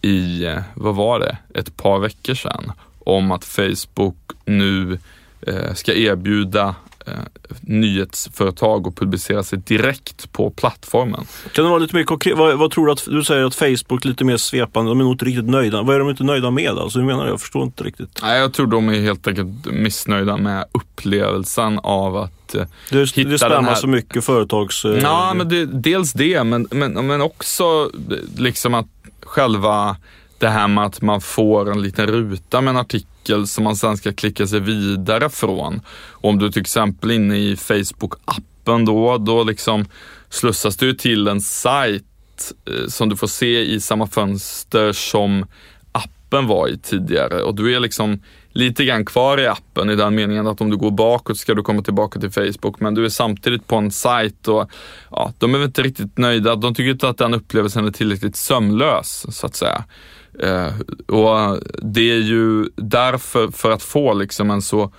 i, 0.03 0.45
eh, 0.45 0.63
vad 0.75 0.95
var 0.95 1.21
det, 1.21 1.39
ett 1.55 1.77
par 1.77 1.99
veckor 1.99 2.35
sedan. 2.35 2.73
Om 2.99 3.31
att 3.33 3.45
Facebook 3.45 4.17
nu 4.45 4.99
ska 5.75 5.93
erbjuda 5.95 6.75
nyhetsföretag 7.61 8.87
att 8.89 8.97
publicera 8.97 9.43
sig 9.43 9.59
direkt 9.59 10.33
på 10.33 10.51
plattformen. 10.51 11.25
Kan 11.53 11.65
det 11.65 11.71
vara 11.71 11.79
lite 11.79 11.97
mer 11.97 12.05
konkret? 12.05 12.39
Vad, 12.39 12.59
vad 12.59 12.71
tror 12.71 12.87
du 12.87 12.93
att, 12.93 13.05
du 13.07 13.25
säger 13.25 13.45
att 13.45 13.55
Facebook 13.55 14.05
lite 14.05 14.25
mer 14.25 14.37
svepande, 14.37 14.91
de 14.91 15.01
är 15.01 15.05
nog 15.05 15.13
inte 15.13 15.25
riktigt 15.25 15.49
nöjda. 15.49 15.83
Vad 15.83 15.95
är 15.95 15.99
de 15.99 16.11
inte 16.11 16.25
nöjda 16.25 16.51
med 16.51 16.71
alltså? 16.71 16.99
Hur 16.99 17.07
menar 17.07 17.25
du? 17.25 17.31
Jag 17.31 17.41
förstår 17.41 17.63
inte 17.63 17.85
riktigt. 17.85 18.19
Nej, 18.23 18.39
jag 18.41 18.53
tror 18.53 18.67
de 18.67 18.89
är 18.89 19.01
helt 19.01 19.29
enkelt 19.29 19.67
missnöjda 19.67 20.37
med 20.37 20.65
upplevelsen 20.73 21.79
av 21.79 22.17
att 22.17 22.55
eh, 22.55 22.65
Det, 22.91 23.11
Hitta 23.17 23.31
det 23.31 23.39
spänner 23.39 23.55
den 23.55 23.65
här- 23.65 23.75
så 23.75 23.87
mycket 23.87 24.25
företags... 24.25 24.85
eh, 24.85 24.99
Ja, 25.03 25.35
men 25.35 25.49
det, 25.49 25.67
dels 25.67 26.13
det, 26.13 26.45
men, 26.45 26.69
men, 26.71 27.07
men 27.07 27.21
också 27.21 27.91
liksom 28.37 28.75
att 28.75 28.87
själva 29.23 29.97
det 30.39 30.49
här 30.49 30.69
med 30.69 30.85
att 30.85 31.03
man 31.03 31.21
får 31.21 31.71
en 31.73 31.83
liten 31.83 32.07
ruta 32.07 32.61
med 32.61 32.71
en 32.71 32.77
artikel 32.77 33.09
som 33.47 33.65
man 33.65 33.77
sen 33.77 33.97
ska 33.97 34.13
klicka 34.13 34.47
sig 34.47 34.61
vidare 34.61 35.31
från. 35.31 35.81
Och 36.11 36.31
om 36.31 36.39
du 36.39 36.53
till 36.53 36.61
exempel 36.61 37.11
är 37.11 37.15
inne 37.15 37.37
i 37.37 37.55
Facebook-appen 37.55 38.87
då, 38.87 39.19
då 39.19 39.45
liksom 39.45 39.85
slussas 40.29 40.77
du 40.77 40.95
till 40.95 41.29
en 41.29 41.41
sajt 41.41 42.05
eh, 42.71 42.89
som 42.89 43.09
du 43.09 43.17
får 43.17 43.27
se 43.27 43.61
i 43.61 43.81
samma 43.81 44.07
fönster 44.07 44.93
som 44.93 45.47
appen 45.93 46.47
var 46.47 46.69
i 46.69 46.79
tidigare 46.79 47.43
och 47.43 47.55
du 47.55 47.77
är 47.77 47.81
liksom 47.81 48.21
lite 48.53 48.85
grann 48.85 49.05
kvar 49.05 49.41
i 49.41 49.47
appen 49.47 49.91
i 49.91 49.97
den 49.97 50.15
meningen 50.15 50.47
att 50.47 50.61
om 50.61 50.71
du 50.71 50.77
går 50.77 50.91
bakåt 50.91 51.39
ska 51.39 51.55
du 51.55 51.63
komma 51.63 51.83
tillbaka 51.83 52.21
till 52.21 52.31
Facebook 52.31 52.81
men 52.81 52.95
du 52.95 53.05
är 53.05 53.09
samtidigt 53.09 53.67
på 53.67 53.77
en 53.77 53.91
sajt 53.91 54.49
och 54.49 54.71
ja, 55.11 55.33
de 55.39 55.55
är 55.55 55.59
väl 55.59 55.67
inte 55.67 55.83
riktigt 55.83 56.19
nöjda. 56.19 56.57
De 56.57 56.75
tycker 56.75 56.91
inte 56.91 57.09
att 57.09 57.19
den 57.19 57.35
upplevelsen 57.35 57.87
är 57.87 57.91
tillräckligt 57.91 58.37
sömlös 58.37 59.27
så 59.37 59.47
att 59.47 59.57
säga. 59.57 59.85
Eh, 60.39 60.73
och 61.07 61.59
det 61.83 62.11
är 62.11 62.21
ju 62.21 62.69
därför, 62.77 63.49
för 63.49 63.71
att 63.71 63.83
få 63.83 64.15
liksom 64.15 64.51
en 64.51 64.63
så 64.63 64.93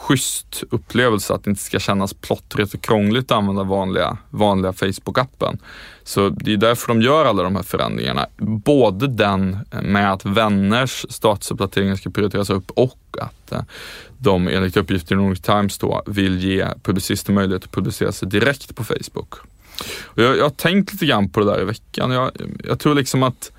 schysst 0.00 0.64
upplevelse 0.70 1.34
att 1.34 1.44
det 1.44 1.50
inte 1.50 1.62
ska 1.62 1.78
kännas 1.78 2.14
plottrigt 2.14 2.74
och 2.74 2.82
krångligt 2.82 3.30
att 3.30 3.38
använda 3.38 3.62
vanliga, 3.62 4.16
vanliga 4.30 4.72
Facebook-appen. 4.72 5.58
Så 6.04 6.28
det 6.28 6.52
är 6.52 6.56
därför 6.56 6.88
de 6.88 7.02
gör 7.02 7.24
alla 7.24 7.42
de 7.42 7.56
här 7.56 7.62
förändringarna. 7.62 8.26
Både 8.36 9.06
den 9.06 9.58
med 9.82 10.12
att 10.12 10.24
vänners 10.24 11.06
statusuppdateringar 11.08 11.96
ska 11.96 12.10
prioriteras 12.10 12.50
upp 12.50 12.70
och 12.70 12.98
att 13.20 13.52
eh, 13.52 13.62
de 14.18 14.48
enligt 14.48 14.76
uppgifter 14.76 15.14
i 15.14 15.18
New 15.18 15.28
York 15.28 15.42
Times 15.42 15.78
då 15.78 16.02
vill 16.06 16.44
ge 16.44 16.66
publicister 16.82 17.32
möjlighet 17.32 17.64
att 17.64 17.72
publicera 17.72 18.12
sig 18.12 18.28
direkt 18.28 18.74
på 18.74 18.84
Facebook. 18.84 19.34
Och 20.04 20.22
jag, 20.22 20.36
jag 20.36 20.42
har 20.42 20.50
tänkt 20.50 20.92
lite 20.92 21.06
grann 21.06 21.28
på 21.28 21.40
det 21.40 21.46
där 21.46 21.60
i 21.60 21.64
veckan. 21.64 22.10
Jag, 22.10 22.30
jag 22.64 22.78
tror 22.78 22.94
liksom 22.94 23.22
att 23.22 23.52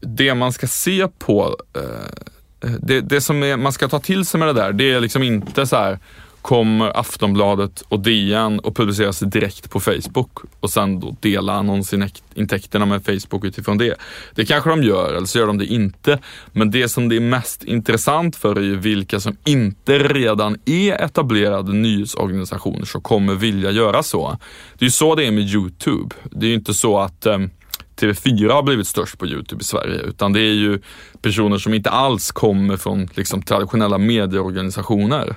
det 0.00 0.34
man 0.34 0.52
ska 0.52 0.66
se 0.66 1.08
på 1.18 1.56
eh, 1.76 2.70
eh, 2.70 2.76
det, 2.80 3.00
det 3.00 3.20
som 3.20 3.42
är, 3.42 3.56
man 3.56 3.72
ska 3.72 3.88
ta 3.88 3.98
till 3.98 4.26
sig 4.26 4.38
med 4.38 4.48
det 4.48 4.52
där, 4.52 4.72
det 4.72 4.92
är 4.92 5.00
liksom 5.00 5.22
inte 5.22 5.66
så 5.66 5.76
här 5.76 5.98
kommer 6.42 6.98
Aftonbladet 6.98 7.80
och 7.88 8.00
DN 8.00 8.58
och 8.58 8.76
publiceras 8.76 9.18
direkt 9.20 9.70
på 9.70 9.80
Facebook 9.80 10.38
och 10.60 10.70
sen 10.70 11.00
då 11.00 11.16
dela 11.20 11.52
annonsintäkterna 11.52 12.86
med 12.86 13.04
Facebook 13.04 13.44
utifrån 13.44 13.78
det. 13.78 13.94
Det 14.34 14.44
kanske 14.44 14.70
de 14.70 14.82
gör 14.82 15.14
eller 15.14 15.26
så 15.26 15.38
gör 15.38 15.46
de 15.46 15.58
det 15.58 15.66
inte. 15.66 16.18
Men 16.52 16.70
det 16.70 16.88
som 16.88 17.08
det 17.08 17.16
är 17.16 17.20
mest 17.20 17.64
intressant 17.64 18.36
för 18.36 18.56
är 18.56 18.62
ju 18.62 18.76
vilka 18.76 19.20
som 19.20 19.36
inte 19.44 19.98
redan 19.98 20.58
är 20.64 21.04
etablerade 21.04 21.72
nyhetsorganisationer 21.72 22.84
som 22.84 23.02
kommer 23.02 23.34
vilja 23.34 23.70
göra 23.70 24.02
så. 24.02 24.38
Det 24.78 24.82
är 24.82 24.86
ju 24.86 24.90
så 24.90 25.14
det 25.14 25.26
är 25.26 25.30
med 25.30 25.44
Youtube. 25.44 26.14
Det 26.30 26.46
är 26.46 26.48
ju 26.48 26.54
inte 26.54 26.74
så 26.74 26.98
att 26.98 27.26
um, 27.26 27.50
TV4 27.96 28.52
har 28.52 28.62
blivit 28.62 28.86
störst 28.86 29.18
på 29.18 29.26
Youtube 29.26 29.60
i 29.60 29.64
Sverige, 29.64 30.00
utan 30.02 30.32
det 30.32 30.40
är 30.40 30.54
ju 30.54 30.80
personer 31.22 31.58
som 31.58 31.74
inte 31.74 31.90
alls 31.90 32.30
kommer 32.30 32.76
från 32.76 33.08
liksom, 33.14 33.42
traditionella 33.42 33.98
medieorganisationer. 33.98 35.36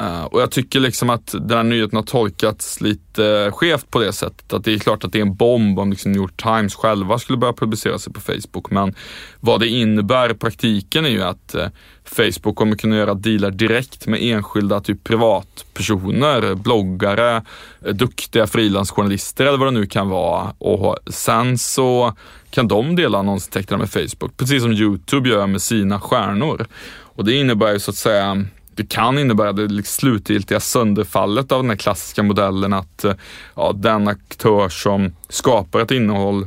Uh, 0.00 0.24
och 0.24 0.40
jag 0.40 0.50
tycker 0.50 0.80
liksom 0.80 1.10
att 1.10 1.34
den 1.40 1.56
här 1.56 1.64
nyheten 1.64 1.96
har 1.96 2.02
tolkats 2.02 2.80
lite 2.80 3.50
skevt 3.54 3.90
på 3.90 3.98
det 3.98 4.12
sättet. 4.12 4.52
Att 4.52 4.64
det 4.64 4.74
är 4.74 4.78
klart 4.78 5.04
att 5.04 5.12
det 5.12 5.18
är 5.18 5.22
en 5.22 5.34
bomb 5.34 5.78
om 5.78 5.90
liksom 5.90 6.12
New 6.12 6.20
York 6.20 6.36
Times 6.36 6.74
själva 6.74 7.18
skulle 7.18 7.38
börja 7.38 7.52
publicera 7.52 7.98
sig 7.98 8.12
på 8.12 8.20
Facebook. 8.20 8.70
Men 8.70 8.94
vad 9.40 9.60
det 9.60 9.68
innebär 9.68 10.30
i 10.30 10.34
praktiken 10.34 11.04
är 11.04 11.10
ju 11.10 11.22
att 11.22 11.54
uh, 11.54 11.66
Facebook 12.04 12.56
kommer 12.56 12.76
kunna 12.76 12.96
göra 12.96 13.14
dealar 13.14 13.50
direkt 13.50 14.06
med 14.06 14.22
enskilda 14.22 14.80
typ 14.80 15.04
privatpersoner, 15.04 16.54
bloggare, 16.54 17.42
eh, 17.86 17.94
duktiga 17.94 18.46
frilansjournalister 18.46 19.46
eller 19.46 19.58
vad 19.58 19.66
det 19.66 19.80
nu 19.80 19.86
kan 19.86 20.08
vara. 20.08 20.54
Och 20.58 20.96
sen 21.06 21.58
så 21.58 22.14
kan 22.50 22.68
de 22.68 22.96
dela 22.96 23.18
annonsintäkterna 23.18 23.78
med 23.78 23.90
Facebook, 23.90 24.36
precis 24.36 24.62
som 24.62 24.72
Youtube 24.72 25.28
gör 25.28 25.46
med 25.46 25.62
sina 25.62 26.00
stjärnor. 26.00 26.66
Och 26.88 27.24
det 27.24 27.32
innebär 27.32 27.72
ju 27.72 27.80
så 27.80 27.90
att 27.90 27.96
säga 27.96 28.44
det 28.76 28.88
kan 28.88 29.18
innebära 29.18 29.52
det 29.52 29.66
liksom 29.66 30.00
slutgiltiga 30.00 30.60
sönderfallet 30.60 31.52
av 31.52 31.62
den 31.62 31.70
här 31.70 31.76
klassiska 31.76 32.22
modellen 32.22 32.72
att 32.72 33.04
eh, 33.04 33.14
ja, 33.54 33.72
den 33.72 34.08
aktör 34.08 34.68
som 34.68 35.12
skapar 35.28 35.80
ett 35.80 35.90
innehåll, 35.90 36.46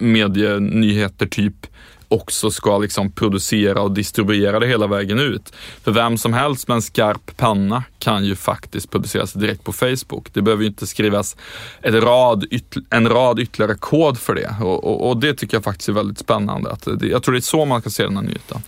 medienyheter 0.00 1.26
typ, 1.26 1.66
också 2.08 2.50
ska 2.50 2.78
liksom 2.78 3.12
producera 3.12 3.82
och 3.82 3.90
distribuera 3.90 4.60
det 4.60 4.66
hela 4.66 4.86
vägen 4.86 5.18
ut. 5.18 5.52
För 5.84 5.92
vem 5.92 6.18
som 6.18 6.32
helst 6.32 6.68
med 6.68 6.74
en 6.74 6.82
skarp 6.82 7.36
panna 7.36 7.84
kan 7.98 8.24
ju 8.24 8.36
faktiskt 8.36 8.90
publiceras 8.90 9.32
direkt 9.32 9.64
på 9.64 9.72
Facebook. 9.72 10.28
Det 10.32 10.42
behöver 10.42 10.62
ju 10.62 10.68
inte 10.68 10.86
skrivas 10.86 11.36
ett 11.82 11.94
rad 11.94 12.44
en 12.90 13.08
rad 13.08 13.38
ytterligare 13.38 13.74
kod 13.74 14.18
för 14.18 14.34
det 14.34 14.56
och, 14.60 14.84
och, 14.84 15.08
och, 15.08 15.16
det 15.16 15.34
tycker 15.34 15.56
jag 15.56 15.64
faktiskt 15.64 15.88
är 15.88 15.92
väldigt 15.92 16.18
spännande. 16.18 16.70
Att 16.70 16.88
det, 17.00 17.06
jag 17.06 17.22
tror 17.22 17.32
det 17.32 17.38
är 17.38 17.40
så 17.40 17.64
man 17.64 17.82
kan 17.82 17.92
se 17.92 18.02
den 18.02 18.16
här 18.16 18.22
nyheten. 18.22 18.62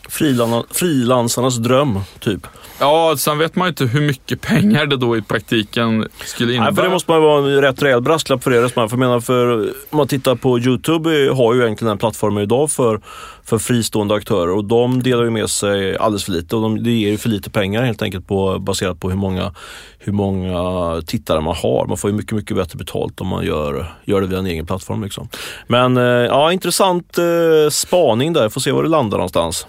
frilansarnas 0.71 1.57
dröm, 1.57 2.00
typ. 2.21 2.47
Ja, 2.78 3.14
sen 3.18 3.38
vet 3.38 3.57
man 3.57 3.66
ju 3.66 3.68
inte 3.68 3.85
hur 3.85 4.00
mycket 4.00 4.40
pengar 4.40 4.87
det 4.87 4.97
då 4.97 5.16
i 5.16 5.23
praktiken 5.23 6.09
skulle 6.25 6.52
innebära. 6.52 6.71
Nej, 6.71 6.76
för 6.76 6.83
det 6.83 6.90
måste 6.90 7.11
man 7.11 7.23
vara 7.23 7.52
en 7.52 7.61
rätt 7.61 7.83
rejäl 7.83 8.00
brasklapp 8.00 8.45
för 8.45 8.52
er. 8.52 8.68
För 8.68 8.80
jag 8.80 8.99
menar, 8.99 9.21
för, 9.21 9.59
om 9.90 9.97
man 9.97 10.09
tittar 10.09 10.35
på 10.35 10.59
Youtube 10.59 11.30
har 11.35 11.54
ju 11.54 11.62
egentligen 11.62 11.88
den 11.88 11.99
plattformen 11.99 12.42
idag 12.42 12.71
för, 12.71 13.00
för 13.49 13.59
fristående 13.59 14.14
aktörer 14.14 14.50
och 14.50 14.64
de 14.64 15.02
delar 15.02 15.25
ju 15.25 15.31
med 15.31 15.50
sig 15.50 15.97
alldeles 15.97 16.25
för 16.25 16.33
lite 16.33 16.57
och 16.57 16.62
de, 16.62 16.83
det 16.83 16.90
ger 16.90 17.11
ju 17.11 17.19
för 17.19 17.28
lite 17.28 17.50
pengar 17.50 17.83
helt 17.83 18.02
enkelt 18.02 18.26
på, 18.26 18.59
baserat 18.59 19.00
på 19.00 19.11
hur 19.11 19.17
många, 19.17 19.55
hur 19.99 20.12
många 20.12 21.02
tittare 21.07 21.40
man 21.40 21.57
har. 21.57 21.87
Man 21.87 21.97
får 21.97 22.11
ju 22.11 22.17
mycket, 22.17 22.33
mycket 22.33 22.57
bättre 22.57 22.76
betalt 22.78 23.21
om 23.21 23.26
man 23.26 23.45
gör, 23.45 23.95
gör 24.05 24.21
det 24.21 24.26
via 24.26 24.38
en 24.38 24.47
egen 24.47 24.67
plattform. 24.67 25.02
Liksom. 25.02 25.28
Men 25.67 25.97
eh, 25.97 26.02
ja, 26.02 26.52
intressant 26.52 27.19
eh, 27.19 27.71
spaning 27.71 28.33
där. 28.33 28.49
Får 28.49 28.61
se 28.61 28.73
var 28.73 28.83
det 28.83 28.88
landar 28.88 29.19
någonstans. 29.19 29.67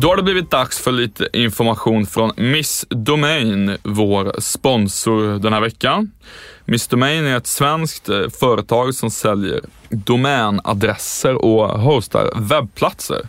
Då 0.00 0.08
har 0.08 0.16
det 0.16 0.22
blivit 0.22 0.50
dags 0.50 0.78
för 0.78 0.92
lite 0.92 1.28
information 1.32 2.06
från 2.06 2.32
Miss 2.36 2.86
Domain, 2.88 3.76
vår 3.82 4.40
sponsor 4.40 5.38
den 5.38 5.52
här 5.52 5.60
veckan. 5.60 6.10
Miss 6.64 6.88
Domain 6.88 7.24
är 7.26 7.36
ett 7.36 7.46
svenskt 7.46 8.08
eh, 8.08 8.28
företag 8.40 8.94
som 8.94 9.10
säljer 9.10 9.60
domänadresser 9.88 11.34
och 11.34 11.80
hostar 11.80 12.30
webbplatser. 12.34 13.28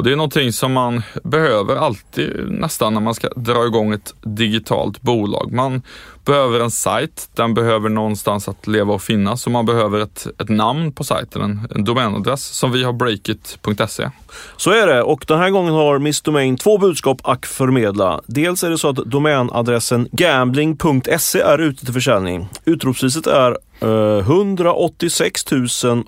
Och 0.00 0.04
det 0.04 0.12
är 0.12 0.16
någonting 0.16 0.52
som 0.52 0.72
man 0.72 1.02
behöver 1.24 1.76
alltid 1.76 2.30
nästan 2.48 2.94
när 2.94 3.00
man 3.00 3.14
ska 3.14 3.28
dra 3.28 3.66
igång 3.66 3.92
ett 3.92 4.14
digitalt 4.22 5.02
bolag. 5.02 5.52
Man 5.52 5.82
behöver 6.24 6.60
en 6.60 6.70
sajt, 6.70 7.28
den 7.34 7.54
behöver 7.54 7.88
någonstans 7.88 8.48
att 8.48 8.66
leva 8.66 8.94
och 8.94 9.02
finnas 9.02 9.46
och 9.46 9.52
man 9.52 9.66
behöver 9.66 10.00
ett, 10.00 10.26
ett 10.38 10.48
namn 10.48 10.92
på 10.92 11.04
sajten, 11.04 11.42
en, 11.42 11.68
en 11.74 11.84
domänadress 11.84 12.44
som 12.44 12.72
vi 12.72 12.84
har 12.84 12.92
breakit.se. 12.92 14.10
Så 14.56 14.70
är 14.70 14.86
det 14.86 15.02
och 15.02 15.24
den 15.28 15.38
här 15.38 15.50
gången 15.50 15.74
har 15.74 15.98
Miss 15.98 16.20
Domain 16.20 16.56
två 16.56 16.78
budskap 16.78 17.20
att 17.24 17.46
förmedla. 17.46 18.20
Dels 18.26 18.64
är 18.64 18.70
det 18.70 18.78
så 18.78 18.88
att 18.88 18.96
domänadressen 18.96 20.08
gambling.se 20.12 21.40
är 21.40 21.58
ute 21.58 21.84
till 21.84 21.94
försäljning. 21.94 22.48
Utropspriset 22.64 23.26
är 23.26 23.56
eh, 23.80 24.18
186 24.18 25.44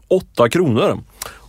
008 0.08 0.48
kronor. 0.48 0.98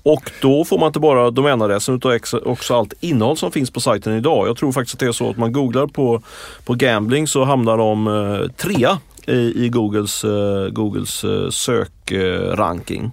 Och 0.04 0.32
då 0.42 0.66
får 0.66 0.80
man 0.80 0.88
inte 0.88 1.00
bara 1.00 1.32
domänadressen 1.32 1.96
utan 1.96 2.20
också 2.46 2.76
allt 2.76 2.94
innehåll 3.00 3.38
som 3.38 3.52
finns 3.52 3.72
på 3.72 3.80
sajten 3.80 4.18
idag. 4.18 4.48
Jag 4.48 4.58
tror 4.58 4.72
faktiskt 4.72 4.96
att 4.96 5.00
det 5.00 5.06
är 5.06 5.12
så 5.12 5.30
att 5.30 5.38
man 5.38 5.52
googlar 5.54 5.88
på, 5.88 6.22
på 6.66 6.74
gambling 6.74 7.28
så 7.28 7.44
hamnar 7.44 7.78
de 7.78 8.08
eh, 8.08 8.52
trea 8.52 9.00
i, 9.28 9.66
i 9.66 9.70
Googles, 9.70 10.24
eh, 10.24 10.68
Googles 10.70 11.24
eh, 11.24 11.50
sökranking. 11.50 13.12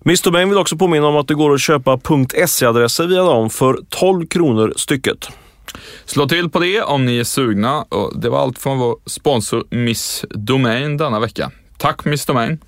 Miss 0.00 0.22
Domain 0.22 0.48
vill 0.48 0.58
också 0.58 0.76
påminna 0.76 1.06
om 1.06 1.16
att 1.16 1.28
det 1.28 1.34
går 1.34 1.54
att 1.54 1.60
köpa 1.60 2.00
.se-adresser 2.46 3.06
via 3.06 3.22
dem 3.22 3.50
för 3.50 3.78
12 3.88 4.26
kronor 4.26 4.72
stycket. 4.76 5.28
Slå 6.04 6.28
till 6.28 6.50
på 6.50 6.58
det 6.58 6.82
om 6.82 7.04
ni 7.04 7.18
är 7.18 7.24
sugna. 7.24 7.82
Och 7.82 8.20
det 8.20 8.28
var 8.28 8.38
allt 8.38 8.58
från 8.58 8.78
vår 8.78 8.96
sponsor 9.06 9.64
Miss 9.70 10.24
Domain 10.30 10.96
denna 10.96 11.20
vecka. 11.20 11.50
Tack 11.76 12.04
Miss 12.04 12.26
Domain! 12.26 12.58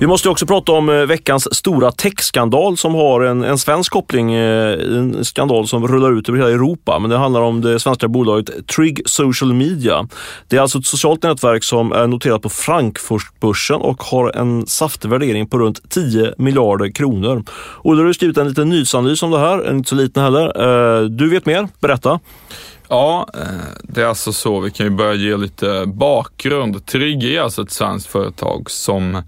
Vi 0.00 0.06
måste 0.06 0.28
också 0.28 0.46
prata 0.46 0.72
om 0.72 0.88
eh, 0.88 0.94
veckans 0.94 1.54
stora 1.54 1.92
techskandal 1.92 2.76
som 2.76 2.94
har 2.94 3.20
en, 3.20 3.44
en 3.44 3.58
svensk 3.58 3.92
koppling. 3.92 4.32
Eh, 4.32 4.72
en 4.72 5.24
skandal 5.24 5.68
som 5.68 5.88
rullar 5.88 6.18
ut 6.18 6.28
över 6.28 6.38
hela 6.38 6.50
Europa. 6.50 6.98
Men 6.98 7.10
det 7.10 7.16
handlar 7.16 7.40
om 7.40 7.60
det 7.60 7.80
svenska 7.80 8.08
bolaget 8.08 8.66
Trig 8.66 9.02
Social 9.06 9.52
Media. 9.52 10.08
Det 10.48 10.56
är 10.56 10.60
alltså 10.60 10.78
ett 10.78 10.86
socialt 10.86 11.22
nätverk 11.22 11.64
som 11.64 11.92
är 11.92 12.06
noterat 12.06 12.42
på 12.42 12.48
Frankfurtbörsen 12.48 13.80
och 13.80 14.02
har 14.02 14.36
en 14.36 14.66
saftig 14.66 15.08
värdering 15.08 15.48
på 15.48 15.58
runt 15.58 15.90
10 15.90 16.34
miljarder 16.38 16.90
kronor. 16.90 17.44
Olle, 17.82 18.02
du 18.02 18.06
har 18.06 18.12
skrivit 18.12 18.38
en 18.38 18.48
liten 18.48 18.68
nyhetsanalys 18.68 19.22
om 19.22 19.30
det 19.30 19.38
här, 19.38 19.70
inte 19.70 19.88
så 19.88 19.94
liten 19.94 20.22
heller. 20.22 20.46
Eh, 21.00 21.02
du 21.02 21.30
vet 21.30 21.46
mer, 21.46 21.68
berätta. 21.80 22.20
Ja, 22.88 23.26
det 23.82 24.02
är 24.02 24.06
alltså 24.06 24.32
så. 24.32 24.60
Vi 24.60 24.70
kan 24.70 24.86
ju 24.86 24.90
börja 24.90 25.14
ge 25.14 25.36
lite 25.36 25.84
bakgrund. 25.86 26.86
Trigg 26.86 27.24
är 27.24 27.40
alltså 27.40 27.62
ett 27.62 27.70
svenskt 27.70 28.06
företag 28.06 28.70
som 28.70 29.22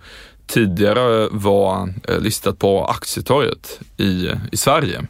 tidigare 0.53 1.29
var 1.31 1.95
eh, 2.09 2.21
listat 2.21 2.59
på 2.59 2.85
Aktietorget 2.85 3.81
i, 3.97 4.31
i 4.53 4.57
Sverige. 4.57 5.03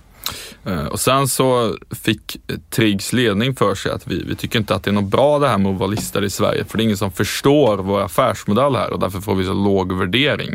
Eh, 0.64 0.84
och 0.84 1.00
sen 1.00 1.28
så 1.28 1.76
fick 2.02 2.37
eh, 2.50 2.56
Triggs 2.70 3.12
ledning 3.12 3.56
för 3.56 3.75
sig 3.75 3.92
att 3.92 4.06
vi, 4.06 4.25
vi 4.28 4.34
tycker 4.34 4.58
inte 4.58 4.75
att 4.75 4.84
det 4.84 4.90
är 4.90 4.92
något 4.92 5.11
bra 5.11 5.38
det 5.38 5.49
här 5.49 5.58
med 5.58 5.72
att 5.72 5.78
vara 5.78 5.90
listade 5.90 6.26
i 6.26 6.30
Sverige, 6.30 6.64
för 6.64 6.78
det 6.78 6.82
är 6.82 6.84
ingen 6.84 6.96
som 6.96 7.12
förstår 7.12 7.76
vår 7.76 8.00
affärsmodell 8.00 8.76
här 8.76 8.92
och 8.92 9.00
därför 9.00 9.20
får 9.20 9.34
vi 9.34 9.44
så 9.44 9.52
låg 9.52 9.92
värdering. 9.92 10.54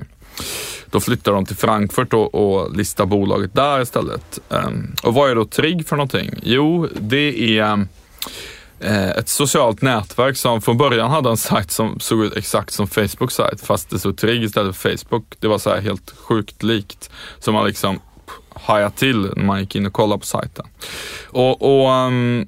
Då 0.91 0.99
flyttar 0.99 1.31
de 1.31 1.45
till 1.45 1.55
Frankfurt 1.55 2.13
och, 2.13 2.35
och 2.35 2.75
listar 2.75 3.05
bolaget 3.05 3.53
där 3.53 3.81
istället. 3.81 4.39
Ehm, 4.49 4.95
och 5.03 5.13
vad 5.13 5.31
är 5.31 5.35
då 5.35 5.45
Trigg 5.45 5.87
för 5.87 5.95
någonting? 5.95 6.39
Jo, 6.43 6.87
det 6.99 7.59
är 7.59 7.87
Eh, 8.79 9.09
ett 9.09 9.29
socialt 9.29 9.81
nätverk 9.81 10.37
som 10.37 10.61
från 10.61 10.77
början 10.77 11.11
hade 11.11 11.29
en 11.29 11.37
sajt 11.37 11.71
som 11.71 11.99
såg 11.99 12.23
ut 12.23 12.37
exakt 12.37 12.73
som 12.73 12.87
Facebook 12.87 13.31
sajt 13.31 13.61
fast 13.61 13.89
det 13.89 13.99
stod 13.99 14.17
Trigg 14.17 14.43
istället 14.43 14.75
för 14.75 14.97
Facebook. 14.97 15.35
Det 15.39 15.47
var 15.47 15.57
så 15.57 15.69
här 15.69 15.81
helt 15.81 16.13
sjukt 16.17 16.63
likt 16.63 17.09
som 17.39 17.53
man 17.53 17.67
liksom 17.67 17.99
hajade 18.49 18.95
till 18.95 19.31
när 19.35 19.43
man 19.43 19.59
gick 19.59 19.75
in 19.75 19.85
och 19.85 19.93
kollade 19.93 20.19
på 20.19 20.25
sajten. 20.25 20.65
Och, 21.25 21.61
och 21.61 21.91
um, 21.91 22.47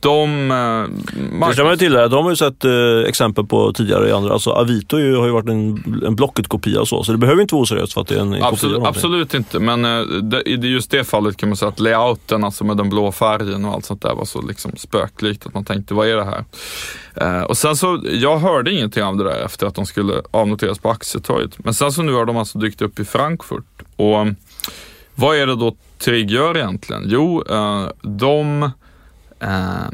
de... 0.00 0.50
Eh, 0.50 1.48
det 1.48 1.54
ska 1.54 1.64
man 1.64 1.78
till 1.78 1.92
det, 1.92 2.08
de 2.08 2.24
har 2.24 2.30
ju 2.30 2.36
sett 2.36 2.64
eh, 2.64 3.08
exempel 3.08 3.46
på 3.46 3.72
tidigare 3.72 4.08
i 4.08 4.12
andra. 4.12 4.32
Alltså 4.32 4.50
Avito 4.50 4.98
ju, 4.98 5.16
har 5.16 5.26
ju 5.26 5.32
varit 5.32 5.48
en, 5.48 6.02
en 6.06 6.16
Blocket-kopia 6.16 6.80
och 6.80 6.88
så, 6.88 7.04
så 7.04 7.12
det 7.12 7.18
behöver 7.18 7.42
inte 7.42 7.54
vara 7.54 7.62
oseriöst 7.62 7.92
för 7.92 8.00
att 8.00 8.08
det 8.08 8.14
är 8.14 8.20
en, 8.20 8.34
en 8.34 8.42
absolut, 8.42 8.76
kopia. 8.76 8.88
Absolut 8.88 9.34
inte, 9.34 9.58
men 9.58 9.84
eh, 9.84 10.00
det, 10.02 10.42
i 10.42 10.54
just 10.54 10.90
det 10.90 11.04
fallet 11.04 11.36
kan 11.36 11.48
man 11.48 11.56
säga 11.56 11.68
att 11.68 11.80
layouten, 11.80 12.44
alltså 12.44 12.64
med 12.64 12.76
den 12.76 12.88
blå 12.88 13.12
färgen 13.12 13.64
och 13.64 13.72
allt 13.72 13.84
sånt 13.84 14.02
där 14.02 14.14
var 14.14 14.24
så 14.24 14.42
liksom 14.42 14.72
spöklikt 14.76 15.46
att 15.46 15.54
man 15.54 15.64
tänkte, 15.64 15.94
vad 15.94 16.08
är 16.08 16.16
det 16.16 16.24
här? 16.24 16.44
Eh, 17.14 17.42
och 17.42 17.56
sen 17.56 17.76
så, 17.76 18.00
jag 18.04 18.38
hörde 18.38 18.72
ingenting 18.72 19.02
av 19.02 19.16
det 19.16 19.24
där 19.24 19.44
efter 19.44 19.66
att 19.66 19.74
de 19.74 19.86
skulle 19.86 20.22
avnoteras 20.30 20.78
på 20.78 20.90
aktietorget. 20.90 21.64
Men 21.64 21.74
sen 21.74 21.92
så 21.92 22.02
nu 22.02 22.12
har 22.12 22.24
de 22.24 22.36
alltså 22.36 22.58
dykt 22.58 22.82
upp 22.82 23.00
i 23.00 23.04
Frankfurt. 23.04 23.82
Och 23.96 24.26
vad 25.14 25.36
är 25.36 25.46
det 25.46 25.56
då 25.56 25.76
Trigg 25.98 26.30
gör 26.30 26.56
egentligen? 26.56 27.02
Jo, 27.06 27.44
eh, 27.50 27.86
de 28.02 28.70
Eh, 29.40 29.90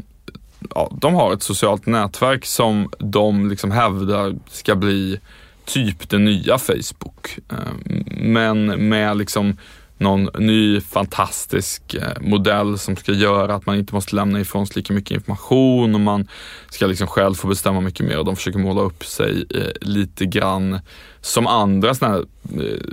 ja, 0.75 0.91
de 1.01 1.15
har 1.15 1.33
ett 1.33 1.43
socialt 1.43 1.85
nätverk 1.85 2.45
som 2.45 2.89
de 2.99 3.49
liksom 3.49 3.71
hävdar 3.71 4.35
ska 4.49 4.75
bli 4.75 5.19
typ 5.65 6.09
det 6.09 6.17
nya 6.17 6.57
Facebook. 6.57 7.39
Eh, 7.51 7.93
men 8.17 8.89
med 8.89 9.17
liksom 9.17 9.57
någon 9.97 10.29
ny 10.39 10.81
fantastisk 10.81 11.93
eh, 11.93 12.21
modell 12.21 12.79
som 12.79 12.95
ska 12.95 13.11
göra 13.11 13.55
att 13.55 13.65
man 13.65 13.75
inte 13.75 13.93
måste 13.93 14.15
lämna 14.15 14.39
ifrån 14.39 14.67
sig 14.67 14.75
lika 14.75 14.93
mycket 14.93 15.11
information 15.11 15.95
och 15.95 16.01
man 16.01 16.27
ska 16.69 16.87
liksom 16.87 17.07
själv 17.07 17.35
få 17.35 17.47
bestämma 17.47 17.81
mycket 17.81 18.05
mer 18.05 18.19
och 18.19 18.25
de 18.25 18.35
försöker 18.35 18.59
måla 18.59 18.81
upp 18.81 19.05
sig 19.05 19.45
eh, 19.49 19.71
lite 19.81 20.25
grann 20.25 20.79
som 21.21 21.47
andra 21.47 21.95
sådana 21.95 22.15
här 22.15 22.25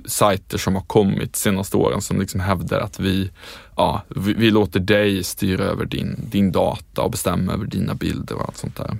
sajter 0.06 0.58
som 0.58 0.74
har 0.74 0.82
kommit 0.82 1.36
senaste 1.36 1.76
åren 1.76 2.00
som 2.00 2.20
liksom 2.20 2.40
hävdar 2.40 2.80
att 2.80 3.00
vi, 3.00 3.30
ja, 3.76 4.02
vi, 4.08 4.32
vi, 4.32 4.50
låter 4.50 4.80
dig 4.80 5.24
styra 5.24 5.64
över 5.64 5.84
din, 5.84 6.16
din 6.30 6.52
data 6.52 7.02
och 7.02 7.10
bestämma 7.10 7.52
över 7.52 7.66
dina 7.66 7.94
bilder 7.94 8.34
och 8.34 8.44
allt 8.44 8.56
sånt 8.56 8.76
där. 8.76 8.96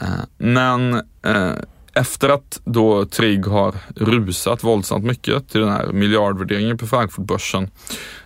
Eh, 0.00 0.24
men 0.38 0.94
eh, 1.22 1.52
efter 1.94 2.28
att 2.28 2.60
då 2.64 3.06
Trigg 3.06 3.46
har 3.46 3.74
rusat 3.94 4.64
våldsamt 4.64 5.04
mycket 5.04 5.48
till 5.48 5.60
den 5.60 5.70
här 5.70 5.86
miljardvärderingen 5.86 6.78
på 6.78 6.86
Frankfurtbörsen 6.86 7.70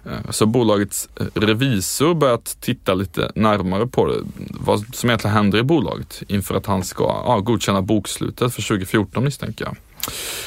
eh, 0.04 0.30
så 0.30 0.44
har 0.44 0.50
bolagets 0.52 1.08
revisor 1.34 2.14
börjat 2.14 2.56
titta 2.60 2.94
lite 2.94 3.32
närmare 3.34 3.86
på 3.86 4.06
det, 4.06 4.18
vad 4.50 4.94
som 4.94 5.10
egentligen 5.10 5.36
händer 5.36 5.58
i 5.58 5.62
bolaget 5.62 6.22
inför 6.28 6.54
att 6.54 6.66
han 6.66 6.84
ska 6.84 7.04
ja, 7.04 7.40
godkänna 7.40 7.82
bokslutet 7.82 8.54
för 8.54 8.62
2014 8.62 9.24
misstänker 9.24 9.64
jag. 9.64 9.76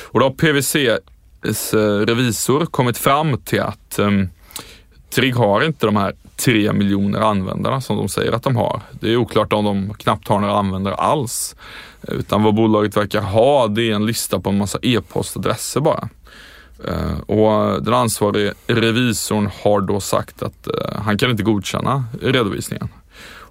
Och 0.06 0.20
då 0.20 0.26
har 0.26 0.32
PWCs 0.32 1.74
revisor 2.08 2.66
kommit 2.66 2.98
fram 2.98 3.38
till 3.38 3.62
att 3.62 4.00
um, 4.00 4.30
Trigg 5.10 5.36
har 5.36 5.62
inte 5.62 5.86
de 5.86 5.96
här 5.96 6.14
tre 6.36 6.74
miljoner 6.74 7.20
användarna 7.20 7.82
som 7.82 7.98
de 7.98 8.10
säger 8.10 8.32
att 8.32 8.44
de 8.44 8.56
har. 8.56 8.82
Det 9.00 9.14
är 9.14 9.18
oklart 9.18 9.54
om 9.54 9.66
de 9.66 9.94
knappt 9.94 10.28
har 10.28 10.40
några 10.40 10.58
användare 10.58 10.96
alls. 10.96 11.56
Utan 12.02 12.44
vad 12.44 12.56
bolaget 12.56 12.98
verkar 12.98 13.22
ha 13.22 13.68
det 13.68 13.92
är 13.92 13.96
en 13.96 14.06
lista 14.06 14.40
på 14.40 14.50
en 14.50 14.58
massa 14.58 14.80
e-postadresser 14.82 15.82
bara. 15.82 16.10
Eh, 16.86 17.20
och 17.20 17.84
den 17.84 17.94
ansvarige 17.94 18.54
revisorn 18.68 19.50
har 19.64 19.82
då 19.82 20.00
sagt 20.00 20.44
att 20.44 20.68
eh, 20.68 21.02
han 21.02 21.18
kan 21.18 21.32
inte 21.32 21.44
godkänna 21.44 22.04
redovisningen. 22.22 22.90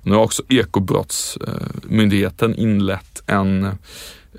Nu 0.03 0.15
har 0.15 0.23
också 0.23 0.43
Ekobrottsmyndigheten 0.49 2.55
inlett 2.55 3.23
en 3.27 3.69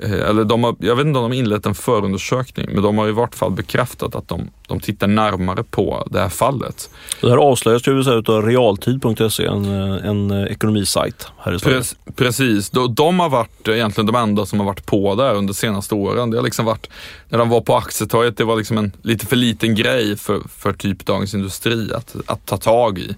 eller 0.04 0.44
de 0.44 0.64
har, 0.64 0.76
jag 0.80 0.96
vet 0.96 1.06
inte 1.06 1.20
om 1.20 1.24
de 1.24 1.32
har 1.32 1.40
inlett 1.40 1.66
en 1.66 1.76
förundersökning, 1.76 2.68
men 2.74 2.84
de 2.84 2.98
har 2.98 3.08
i 3.08 3.12
vart 3.12 3.36
fall 3.36 3.52
bekräftat 3.52 4.16
att 4.16 4.28
de, 4.28 4.50
de 4.68 4.80
tittar 4.80 5.08
närmare 5.08 5.64
på 5.64 6.08
det 6.12 6.20
här 6.20 6.30
fallet. 6.30 6.90
Det 7.22 7.30
här 7.30 7.38
avslöjas 7.38 7.88
ju 7.88 8.00
av 8.28 8.42
realtid.se, 8.46 9.46
en, 9.46 9.66
en 9.66 10.48
ekonomisajt 10.48 11.28
här 11.38 11.54
i 11.54 11.60
Sverige. 11.60 11.84
Precis, 12.16 12.70
de, 12.70 12.96
de 12.96 13.20
har 13.20 13.30
varit 13.30 13.68
egentligen 13.68 14.06
de 14.06 14.16
enda 14.16 14.46
som 14.46 14.60
har 14.60 14.66
varit 14.66 14.86
på 14.86 15.16
där 15.16 15.36
under 15.36 15.54
de 15.54 15.58
senaste 15.58 15.96
åren. 15.96 16.32
Det 16.32 16.38
har 16.38 16.44
liksom 16.44 16.66
varit, 16.66 16.90
när 17.30 17.38
de 17.38 17.50
var 17.50 17.62
på 17.62 17.76
aktietorget, 17.76 18.38
det 18.38 18.44
var 18.44 18.56
liksom 18.56 18.78
en 18.78 18.92
lite 19.02 19.26
för 19.26 19.36
liten 19.36 19.76
grej 19.76 20.18
för, 20.18 20.42
för 20.50 20.74
typ 20.74 21.06
Dagens 21.06 21.34
Industri 21.34 21.94
att, 21.94 22.16
att 22.26 22.46
ta 22.46 22.58
tag 22.58 23.00
i. 23.00 23.16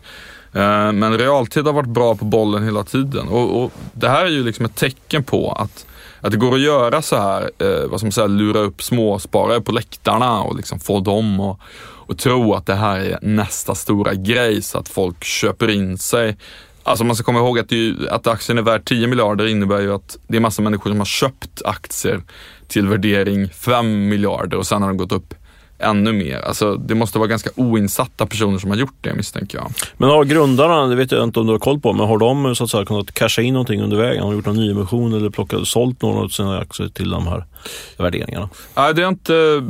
Eh, 0.53 0.91
men 0.91 1.17
realtid 1.17 1.65
har 1.65 1.73
varit 1.73 1.89
bra 1.89 2.15
på 2.15 2.25
bollen 2.25 2.63
hela 2.63 2.83
tiden 2.83 3.27
och, 3.27 3.63
och 3.63 3.71
det 3.93 4.09
här 4.09 4.25
är 4.25 4.29
ju 4.29 4.43
liksom 4.43 4.65
ett 4.65 4.75
tecken 4.75 5.23
på 5.23 5.51
att 5.51 5.85
att 6.21 6.31
det 6.31 6.37
går 6.37 6.55
att 6.55 6.61
göra 6.61 7.01
så 7.01 7.15
här, 7.15 7.51
eh, 7.57 7.89
vad 7.89 7.99
som 7.99 8.11
säga, 8.11 8.27
lura 8.27 8.59
upp 8.59 8.83
småsparare 8.83 9.61
på 9.61 9.71
läktarna 9.71 10.41
och 10.41 10.55
liksom 10.55 10.79
få 10.79 10.99
dem 10.99 11.39
att 11.39 11.59
och 12.09 12.17
tro 12.17 12.53
att 12.53 12.65
det 12.65 12.75
här 12.75 12.99
är 12.99 13.19
nästa 13.21 13.75
stora 13.75 14.13
grej 14.13 14.61
så 14.61 14.77
att 14.77 14.89
folk 14.89 15.23
köper 15.23 15.69
in 15.69 15.97
sig. 15.97 16.37
Alltså 16.83 17.03
man 17.03 17.15
ska 17.15 17.25
komma 17.25 17.39
ihåg 17.39 17.59
att, 17.59 17.71
ju, 17.71 18.09
att 18.09 18.27
aktien 18.27 18.57
är 18.57 18.61
värd 18.61 18.85
10 18.85 19.07
miljarder 19.07 19.47
innebär 19.47 19.79
ju 19.79 19.93
att 19.93 20.17
det 20.27 20.37
är 20.37 20.41
massa 20.41 20.61
människor 20.61 20.89
som 20.89 20.99
har 20.99 21.05
köpt 21.05 21.61
aktier 21.65 22.21
till 22.67 22.87
värdering 22.87 23.49
5 23.49 24.07
miljarder 24.07 24.57
och 24.57 24.67
sen 24.67 24.81
har 24.81 24.89
de 24.89 24.97
gått 24.97 25.11
upp 25.11 25.33
ännu 25.79 26.13
mer. 26.13 26.39
Alltså, 26.39 26.75
det 26.75 26.95
måste 26.95 27.17
vara 27.17 27.27
ganska 27.27 27.49
oinsatta 27.55 28.25
personer 28.25 28.57
som 28.57 28.69
har 28.69 28.77
gjort 28.77 28.97
det 29.01 29.13
misstänker 29.13 29.57
jag. 29.57 29.71
Men 29.97 30.09
har 30.09 30.23
grundarna, 30.23 30.87
det 30.87 30.95
vet 30.95 31.11
jag 31.11 31.23
inte 31.23 31.39
om 31.39 31.45
du 31.45 31.51
har 31.51 31.59
koll 31.59 31.79
på, 31.79 31.93
men 31.93 32.07
har 32.07 32.17
de 32.17 32.55
så 32.55 32.63
att 32.63 32.69
säga 32.69 32.85
kunnat 32.85 33.13
casha 33.13 33.41
in 33.41 33.53
någonting 33.53 33.81
under 33.81 33.97
vägen? 33.97 34.23
Har 34.23 34.29
de 34.29 34.35
gjort 34.35 34.45
någon 34.45 34.55
nyemission 34.55 35.13
eller 35.13 35.29
plockat, 35.29 35.67
sålt 35.67 36.01
några 36.01 36.19
av 36.19 36.27
sina 36.27 36.59
aktier 36.59 36.87
till 36.87 37.09
de 37.09 37.27
här 37.27 37.45
värderingarna? 37.97 38.49
Nej, 38.75 38.93
det 38.93 39.03
är 39.03 39.07
inte, 39.07 39.63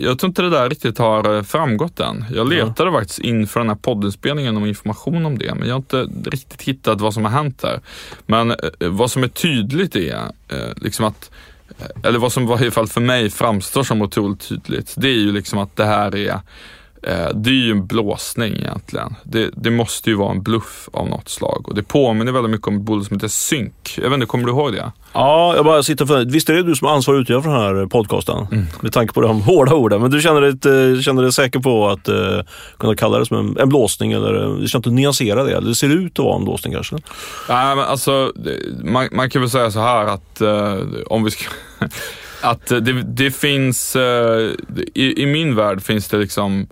jag 0.00 0.18
tror 0.18 0.28
inte 0.28 0.42
det 0.42 0.50
där 0.50 0.68
riktigt 0.68 0.98
har 0.98 1.42
framgått 1.42 2.00
än. 2.00 2.24
Jag 2.34 2.48
letade 2.48 2.90
ja. 2.90 2.98
faktiskt 2.98 3.18
inför 3.18 3.60
den 3.60 3.68
här 3.68 3.76
poddinspelningen 3.76 4.56
om 4.56 4.66
information 4.66 5.26
om 5.26 5.38
det, 5.38 5.54
men 5.54 5.68
jag 5.68 5.74
har 5.74 5.78
inte 5.78 6.30
riktigt 6.30 6.62
hittat 6.62 7.00
vad 7.00 7.14
som 7.14 7.24
har 7.24 7.32
hänt 7.32 7.58
där. 7.62 7.80
Men 8.26 8.50
eh, 8.50 8.56
vad 8.80 9.10
som 9.10 9.22
är 9.22 9.28
tydligt 9.28 9.96
är 9.96 10.16
eh, 10.48 10.72
liksom 10.76 11.04
att 11.04 11.30
eller 12.02 12.18
vad 12.18 12.32
som 12.32 12.42
i 12.42 12.46
varje 12.46 12.70
fall 12.70 12.86
för 12.86 13.00
mig 13.00 13.30
framstår 13.30 13.82
som 13.82 14.02
otroligt 14.02 14.48
tydligt, 14.48 14.94
det 14.96 15.08
är 15.08 15.18
ju 15.18 15.32
liksom 15.32 15.58
att 15.58 15.76
det 15.76 15.84
här 15.84 16.16
är 16.16 16.40
det 17.34 17.50
är 17.50 17.64
ju 17.64 17.70
en 17.70 17.86
blåsning 17.86 18.52
egentligen. 18.52 19.14
Det, 19.24 19.50
det, 19.56 19.70
måste 19.70 20.10
ju 20.10 20.16
vara 20.16 20.30
en 20.30 20.42
bluff 20.42 20.88
av 20.92 21.08
något 21.08 21.28
slag 21.28 21.68
och 21.68 21.74
det 21.74 21.82
påminner 21.82 22.32
väldigt 22.32 22.50
mycket 22.50 22.68
om 22.68 22.76
ett 22.76 22.82
bolag 22.82 23.06
som 23.06 23.16
heter 23.16 23.28
Synk. 23.28 23.94
Jag 23.96 24.10
vet 24.10 24.14
inte, 24.14 24.26
kommer 24.26 24.44
du 24.44 24.50
ihåg 24.50 24.72
det? 24.72 24.92
Ja, 25.12 25.56
jag 25.56 25.64
bara 25.64 25.82
sitter 25.82 26.06
för 26.06 26.24
Visst 26.24 26.50
är 26.50 26.54
det 26.54 26.62
du 26.62 26.76
som 26.76 26.88
är 26.88 26.92
ansvarig 26.92 27.20
utgivare 27.20 27.42
för 27.42 27.50
den 27.50 27.78
här 27.78 27.86
podcasten? 27.86 28.46
Mm. 28.52 28.66
Med 28.80 28.92
tanke 28.92 29.12
på 29.12 29.20
de 29.20 29.40
hårda 29.42 29.74
orden. 29.74 30.00
Men 30.00 30.10
du 30.10 30.20
känner 30.20 30.40
dig, 30.40 30.50
eh, 30.94 31.00
känner 31.00 31.22
dig 31.22 31.32
säker 31.32 31.58
på 31.58 31.88
att 31.88 32.08
uh, 32.08 32.40
kunna 32.78 32.94
kalla 32.94 33.18
det 33.18 33.26
som 33.26 33.36
en, 33.36 33.56
en 33.58 33.68
blåsning 33.68 34.12
eller 34.12 34.32
du 34.32 34.68
känner 34.68 34.80
inte 34.80 34.90
nyansera 34.90 35.44
det? 35.44 35.60
Det 35.60 35.74
ser 35.74 35.88
ut 35.88 36.18
att 36.18 36.24
vara 36.24 36.36
en 36.36 36.44
blåsning 36.44 36.74
kanske? 36.74 36.96
Nej, 37.48 37.76
men 37.76 37.84
alltså 37.84 38.32
man, 38.84 39.08
man 39.12 39.30
kan 39.30 39.42
väl 39.42 39.50
säga 39.50 39.70
så 39.70 39.80
här 39.80 40.06
att 40.06 40.42
uh, 40.42 41.02
om 41.06 41.24
vi 41.24 41.30
ska 41.30 41.44
att 42.40 42.66
det, 42.66 43.02
det 43.02 43.30
finns, 43.30 43.96
uh, 43.96 44.02
i, 44.94 45.22
i 45.22 45.26
min 45.26 45.54
värld 45.54 45.82
finns 45.82 46.08
det 46.08 46.16
liksom 46.16 46.66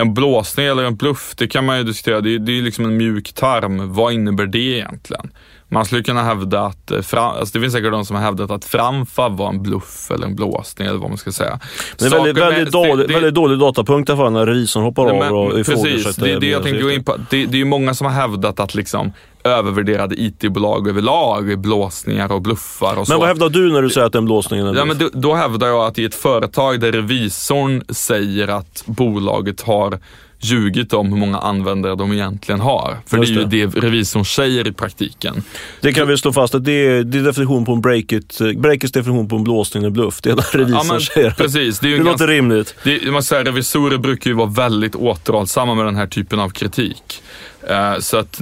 en 0.00 0.14
blåsning 0.14 0.66
eller 0.66 0.82
en 0.82 0.96
bluff, 0.96 1.34
det 1.36 1.46
kan 1.46 1.64
man 1.64 1.78
ju 1.78 1.84
diskutera. 1.84 2.20
Det 2.20 2.34
är, 2.34 2.38
det 2.38 2.58
är 2.58 2.62
liksom 2.62 2.84
en 2.84 2.96
mjuk 2.96 3.32
tarm. 3.32 3.92
Vad 3.94 4.12
innebär 4.12 4.46
det 4.46 4.58
egentligen? 4.58 5.30
Man 5.72 5.84
skulle 5.84 6.02
kunna 6.02 6.22
hävda 6.22 6.60
att, 6.60 6.90
eh, 6.90 6.96
alltså 7.14 7.52
det 7.52 7.60
finns 7.60 7.72
säkert 7.72 7.92
de 7.92 8.04
som 8.04 8.16
har 8.16 8.22
hävdat 8.22 8.50
att 8.50 8.64
Framfa 8.64 9.28
var 9.28 9.48
en 9.48 9.62
bluff 9.62 10.10
eller 10.10 10.26
en 10.26 10.36
blåsning 10.36 10.88
eller 10.88 10.98
vad 10.98 11.08
man 11.08 11.18
ska 11.18 11.32
säga. 11.32 11.60
det 11.98 12.04
är 12.04 12.10
väldigt, 12.10 12.36
väldigt, 12.36 12.72
dålig, 12.72 13.08
det, 13.08 13.14
väldigt 13.14 13.34
dålig 13.34 13.58
datapunkt 13.58 14.10
för 14.10 14.30
när 14.30 14.46
revisorn 14.46 14.82
hoppar 14.82 15.04
nej, 15.12 15.28
av 15.28 15.34
och 15.34 15.52
Precis, 15.66 16.16
det 16.16 16.32
är 16.32 16.40
det 16.40 16.46
jag 16.46 16.62
tänkte 16.62 16.82
gå 16.82 16.90
in 16.90 17.04
på. 17.04 17.16
Det, 17.30 17.46
det 17.46 17.56
är 17.56 17.58
ju 17.58 17.64
många 17.64 17.94
som 17.94 18.06
har 18.06 18.14
hävdat 18.14 18.60
att 18.60 18.74
liksom 18.74 19.12
övervärderade 19.44 20.14
IT-bolag 20.20 20.88
överlag, 20.88 21.58
blåsningar 21.58 22.32
och 22.32 22.42
bluffar 22.42 22.90
och 22.90 22.96
men 22.96 23.06
så. 23.06 23.12
Men 23.12 23.20
vad 23.20 23.28
hävdar 23.28 23.48
du 23.48 23.72
när 23.72 23.82
du 23.82 23.90
säger 23.90 24.06
att 24.06 24.14
en 24.14 24.24
blåsning 24.24 24.60
är 24.60 24.66
en 24.66 24.74
ja, 24.74 24.84
men 24.84 24.98
då, 24.98 25.08
då 25.12 25.34
hävdar 25.34 25.66
jag 25.66 25.86
att 25.86 25.98
i 25.98 26.04
ett 26.04 26.14
företag 26.14 26.80
där 26.80 26.92
revisorn 26.92 27.82
säger 27.88 28.48
att 28.48 28.82
bolaget 28.86 29.60
har 29.60 29.98
ljugit 30.40 30.92
om 30.92 31.08
hur 31.08 31.16
många 31.16 31.38
användare 31.38 31.94
de 31.94 32.12
egentligen 32.12 32.60
har. 32.60 32.98
För 33.06 33.18
Just 33.18 33.34
det 33.34 33.56
är 33.56 33.58
ju 33.58 33.66
det 33.66 33.80
revisorn 33.80 34.24
säger 34.24 34.68
i 34.68 34.72
praktiken. 34.72 35.42
Det 35.80 35.92
kan 35.92 36.08
vi 36.08 36.18
slå 36.18 36.32
fast 36.32 36.54
att 36.54 36.64
det 36.64 36.72
är, 36.72 37.02
det 37.04 37.18
är 37.18 37.22
definition 37.22 37.64
på 37.64 37.72
en 37.72 37.80
breakit, 37.80 38.38
breakits 38.56 38.92
definition 38.92 39.28
på 39.28 39.36
en 39.36 39.44
blåsning 39.44 39.84
och 39.84 39.92
bluff. 39.92 40.20
Det 40.22 40.30
är 40.30 40.36
där 40.36 40.58
revisorn 40.58 40.86
ja, 40.86 40.92
men, 40.92 41.00
säger. 41.00 41.30
Precis, 41.30 41.80
det, 41.80 41.86
är 41.88 41.90
det 41.90 41.98
låter 41.98 42.10
ganska, 42.10 42.26
rimligt. 42.26 42.74
Det, 42.84 43.12
man 43.12 43.22
säger, 43.22 43.44
revisorer 43.44 43.98
brukar 43.98 44.30
ju 44.30 44.36
vara 44.36 44.48
väldigt 44.48 44.94
återhållsamma 44.94 45.74
med 45.74 45.84
den 45.84 45.96
här 45.96 46.06
typen 46.06 46.40
av 46.40 46.48
kritik. 46.48 47.22
Uh, 47.70 47.98
så 48.00 48.16
att, 48.16 48.40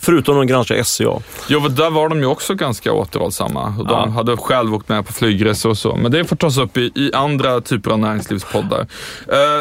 Förutom 0.00 0.36
de 0.36 0.46
granskar 0.46 0.82
SCA. 0.82 1.22
Jo, 1.48 1.68
där 1.68 1.90
var 1.90 2.08
de 2.08 2.18
ju 2.18 2.26
också 2.26 2.54
ganska 2.54 2.92
återhållsamma. 2.92 3.74
De 3.78 3.86
ja. 3.88 4.08
hade 4.08 4.36
själv 4.36 4.74
åkt 4.74 4.88
med 4.88 5.06
på 5.06 5.12
flygresor 5.12 5.70
och 5.70 5.78
så. 5.78 5.96
Men 5.96 6.12
det 6.12 6.24
får 6.24 6.36
tas 6.36 6.58
upp 6.58 6.76
i, 6.76 6.92
i 6.94 7.10
andra 7.14 7.60
typer 7.60 7.90
av 7.90 7.98
näringslivspoddar. 7.98 8.80
Uh, 8.80 8.86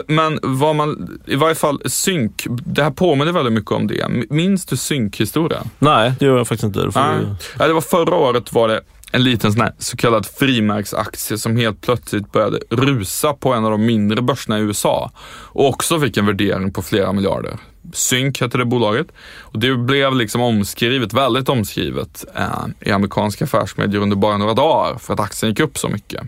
men 0.08 0.40
vad 0.44 0.76
man, 0.76 1.20
i 1.26 1.36
varje 1.36 1.56
fall 1.56 1.82
synk, 1.86 2.46
det 2.50 2.84
här 2.84 2.92
påminner 2.92 3.32
väldigt 3.32 3.54
mycket 3.54 3.72
om 3.72 3.88
det. 3.88 4.08
Minns 4.30 4.66
du 4.66 4.78
synkhistorien? 4.78 5.70
Nej, 5.80 6.14
det 6.20 6.26
gör 6.26 6.38
jag 6.38 6.48
faktiskt 6.48 6.64
inte. 6.64 6.80
Det, 6.80 6.92
Nej. 6.96 7.36
Ja, 7.60 7.68
det 7.68 7.74
var 7.74 7.82
förra 7.82 8.16
året 8.16 8.54
var 8.54 8.68
det 8.68 8.82
en 9.12 9.24
liten 9.24 9.52
sån 9.54 9.62
här 9.62 9.74
så 9.78 9.98
kallad 9.98 10.26
frimärksaktie 10.26 11.38
som 11.38 11.58
helt 11.58 11.82
plötsligt 11.82 12.32
började 12.32 12.60
rusa 12.70 13.34
på 13.34 13.54
en 13.54 13.66
av 13.66 13.72
de 13.72 13.86
mindre 13.86 14.22
börserna 14.22 14.60
i 14.60 14.62
USA 14.62 15.12
och 15.28 15.70
också 15.70 16.00
fick 16.00 16.18
en 16.18 16.26
värdering 16.26 16.74
på 16.74 16.82
flera 16.82 17.14
miljarder. 17.14 17.58
Sync 17.94 18.42
hette 18.42 18.58
det 18.58 18.66
bolaget. 18.66 19.08
Och 19.40 19.60
det 19.60 19.76
blev 19.76 20.16
liksom 20.16 20.42
omskrivet, 20.42 21.14
väldigt 21.14 21.50
omskrivet 21.50 22.26
eh, 22.36 22.66
i 22.90 22.92
amerikanska 22.92 23.46
affärsmedier 23.46 24.02
under 24.02 24.16
bara 24.16 24.38
några 24.38 24.54
dagar 24.54 24.98
för 24.98 25.14
att 25.14 25.20
aktien 25.20 25.50
gick 25.50 25.60
upp 25.60 25.78
så 25.78 25.90
mycket. 25.90 26.22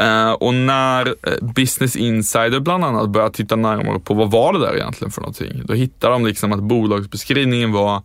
Uh, 0.00 0.32
och 0.32 0.54
när 0.54 1.06
eh, 1.06 1.32
Business 1.54 1.96
Insider 1.96 2.60
bland 2.60 2.84
annat 2.84 3.08
började 3.08 3.34
titta 3.34 3.56
närmare 3.56 3.98
på 3.98 4.14
vad 4.14 4.30
var 4.30 4.52
det 4.52 4.58
där 4.58 4.76
egentligen 4.76 5.10
för 5.10 5.20
någonting. 5.20 5.62
Då 5.64 5.74
hittade 5.74 6.12
de 6.12 6.26
liksom 6.26 6.52
att 6.52 6.62
bolagsbeskrivningen 6.62 7.72
var, 7.72 8.02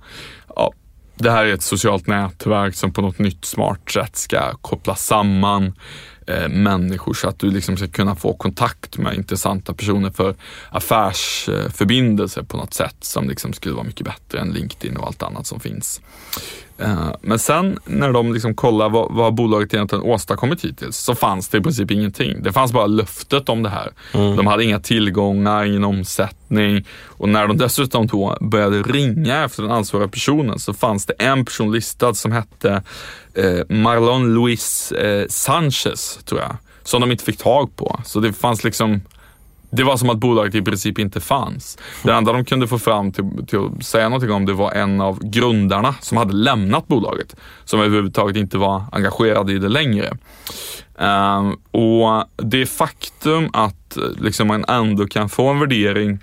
det 1.15 1.31
här 1.31 1.45
är 1.45 1.53
ett 1.53 1.63
socialt 1.63 2.07
nätverk 2.07 2.75
som 2.75 2.93
på 2.93 3.01
något 3.01 3.19
nytt 3.19 3.45
smart 3.45 3.91
sätt 3.91 4.15
ska 4.15 4.53
koppla 4.61 4.95
samman 4.95 5.73
eh, 6.27 6.49
människor 6.49 7.13
så 7.13 7.29
att 7.29 7.39
du 7.39 7.51
liksom 7.51 7.77
ska 7.77 7.87
kunna 7.87 8.15
få 8.15 8.33
kontakt 8.33 8.97
med 8.97 9.15
intressanta 9.15 9.73
personer 9.73 10.11
för 10.11 10.35
affärsförbindelser 10.69 12.43
på 12.43 12.57
något 12.57 12.73
sätt 12.73 12.97
som 12.99 13.29
liksom 13.29 13.53
skulle 13.53 13.75
vara 13.75 13.85
mycket 13.85 14.05
bättre 14.05 14.39
än 14.39 14.51
LinkedIn 14.51 14.97
och 14.97 15.07
allt 15.07 15.23
annat 15.23 15.47
som 15.47 15.59
finns. 15.59 16.01
Eh, 16.77 17.11
men 17.21 17.39
sen 17.39 17.79
när 17.85 18.11
de 18.11 18.33
liksom 18.33 18.55
kollar 18.55 18.89
vad, 18.89 19.11
vad 19.11 19.33
bolaget 19.33 19.73
egentligen 19.73 20.03
åstadkommit 20.03 20.65
hittills 20.65 20.97
så 20.97 21.15
fanns 21.15 21.49
det 21.49 21.57
i 21.57 21.61
princip 21.61 21.91
ingenting. 21.91 22.43
Det 22.43 22.53
fanns 22.53 22.71
bara 22.71 22.87
löftet 22.87 23.49
om 23.49 23.63
det 23.63 23.69
här. 23.69 23.91
Mm. 24.13 24.35
De 24.35 24.47
hade 24.47 24.63
inga 24.63 24.79
tillgångar, 24.79 25.65
ingen 25.65 25.83
omsättning 25.83 26.85
och 27.07 27.29
när 27.29 27.47
de 27.47 27.57
dessutom 27.57 28.07
då 28.07 28.37
började 28.41 28.81
ringa 28.81 29.43
efter 29.43 29.63
den 29.63 29.71
ansvariga 29.71 30.07
personen 30.07 30.59
så 30.59 30.73
fanns 30.73 31.05
det 31.05 31.13
en 31.13 31.45
person 31.45 31.71
listad 31.71 32.13
som 32.13 32.31
hette 32.31 32.83
eh, 33.33 33.59
Marlon 33.69 34.33
Luis 34.33 34.91
eh, 34.91 35.25
Sanchez, 35.29 36.19
tror 36.25 36.41
jag, 36.41 36.57
som 36.83 37.01
de 37.01 37.11
inte 37.11 37.23
fick 37.23 37.37
tag 37.37 37.75
på. 37.75 37.99
Så 38.05 38.19
det 38.19 38.33
fanns 38.33 38.63
liksom 38.63 39.01
det 39.75 39.83
var 39.83 39.97
som 39.97 40.09
att 40.09 40.17
bolaget 40.17 40.55
i 40.55 40.61
princip 40.61 40.99
inte 40.99 41.21
fanns. 41.21 41.77
Det 42.03 42.13
enda 42.13 42.33
de 42.33 42.45
kunde 42.45 42.67
få 42.67 42.79
fram 42.79 43.11
till, 43.11 43.25
till 43.47 43.59
att 43.59 43.85
säga 43.85 44.09
någonting 44.09 44.31
om 44.31 44.45
det 44.45 44.53
var 44.53 44.71
en 44.71 45.01
av 45.01 45.19
grundarna 45.23 45.95
som 46.01 46.17
hade 46.17 46.33
lämnat 46.33 46.87
bolaget. 46.87 47.35
Som 47.65 47.79
överhuvudtaget 47.79 48.35
inte 48.35 48.57
var 48.57 48.83
engagerad 48.91 49.49
i 49.49 49.57
det 49.57 49.69
längre. 49.69 50.17
Um, 50.95 51.59
och 51.71 52.25
det 52.35 52.65
faktum 52.65 53.49
att 53.53 53.97
liksom, 54.19 54.47
man 54.47 54.65
ändå 54.67 55.07
kan 55.07 55.29
få 55.29 55.47
en 55.47 55.59
värdering 55.59 56.19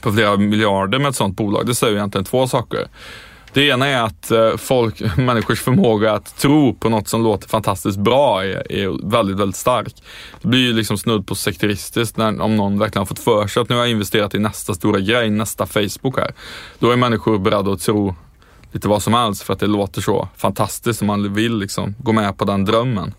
på 0.00 0.12
flera 0.12 0.36
miljarder 0.36 0.98
med 0.98 1.08
ett 1.08 1.16
sånt 1.16 1.36
bolag, 1.36 1.66
det 1.66 1.74
säger 1.74 1.96
egentligen 1.96 2.24
två 2.24 2.46
saker. 2.46 2.88
Det 3.58 3.66
ena 3.66 3.86
är 3.86 4.02
att 4.02 4.30
eh, 4.30 4.56
folk, 4.56 5.02
människors 5.16 5.60
förmåga 5.60 6.12
att 6.12 6.38
tro 6.38 6.74
på 6.74 6.88
något 6.88 7.08
som 7.08 7.22
låter 7.22 7.48
fantastiskt 7.48 7.98
bra 7.98 8.44
är, 8.44 8.72
är 8.72 9.10
väldigt, 9.10 9.36
väldigt 9.36 9.56
stark. 9.56 9.94
Det 10.42 10.48
blir 10.48 10.60
ju 10.60 10.72
liksom 10.72 10.98
snudd 10.98 11.26
på 11.26 11.34
sekteristiskt 11.34 12.16
när, 12.16 12.40
om 12.40 12.56
någon 12.56 12.78
verkligen 12.78 13.00
har 13.00 13.06
fått 13.06 13.18
för 13.18 13.46
sig 13.46 13.60
att 13.60 13.68
nu 13.68 13.74
har 13.74 13.82
jag 13.82 13.90
investerat 13.90 14.34
i 14.34 14.38
nästa 14.38 14.74
stora 14.74 15.00
grej, 15.00 15.30
nästa 15.30 15.66
Facebook 15.66 16.16
här. 16.16 16.32
Då 16.78 16.90
är 16.90 16.96
människor 16.96 17.38
beredda 17.38 17.72
att 17.72 17.80
tro 17.80 18.14
lite 18.72 18.88
vad 18.88 19.02
som 19.02 19.14
helst 19.14 19.42
för 19.42 19.52
att 19.52 19.60
det 19.60 19.66
låter 19.66 20.00
så 20.00 20.28
fantastiskt 20.36 21.00
och 21.00 21.06
man 21.06 21.34
vill 21.34 21.58
liksom 21.58 21.94
gå 21.98 22.12
med 22.12 22.38
på 22.38 22.44
den 22.44 22.64
drömmen. 22.64 23.14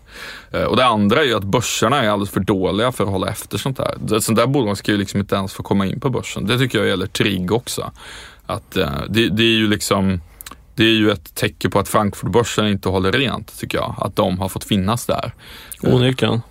Eh, 0.50 0.64
och 0.64 0.76
det 0.76 0.86
andra 0.86 1.20
är 1.20 1.24
ju 1.24 1.34
att 1.34 1.44
börserna 1.44 2.02
är 2.02 2.08
alldeles 2.08 2.30
för 2.30 2.40
dåliga 2.40 2.92
för 2.92 3.04
att 3.04 3.10
hålla 3.10 3.28
efter 3.28 3.58
sånt 3.58 3.78
här. 3.78 4.16
Ett 4.16 4.24
sånt 4.24 4.38
där 4.38 4.46
bolag 4.46 4.78
ska 4.78 4.92
ju 4.92 4.98
liksom 4.98 5.20
inte 5.20 5.34
ens 5.34 5.52
få 5.52 5.62
komma 5.62 5.86
in 5.86 6.00
på 6.00 6.10
börsen. 6.10 6.46
Det 6.46 6.58
tycker 6.58 6.78
jag 6.78 6.88
gäller 6.88 7.06
Trigg 7.06 7.52
också. 7.52 7.90
Att, 8.46 8.76
eh, 8.76 8.90
det, 9.08 9.28
det, 9.28 9.42
är 9.42 9.56
ju 9.56 9.66
liksom 9.66 10.20
det 10.80 10.86
är 10.86 10.94
ju 10.94 11.10
ett 11.10 11.34
tecken 11.34 11.70
på 11.70 11.78
att 11.78 11.88
Frankfurtbörsen 11.88 12.66
inte 12.66 12.88
håller 12.88 13.12
rent, 13.12 13.58
tycker 13.58 13.78
jag. 13.78 13.94
Att 13.98 14.16
de 14.16 14.38
har 14.38 14.48
fått 14.48 14.64
finnas 14.64 15.06
där. 15.06 15.32
Onekligen. 15.82 16.42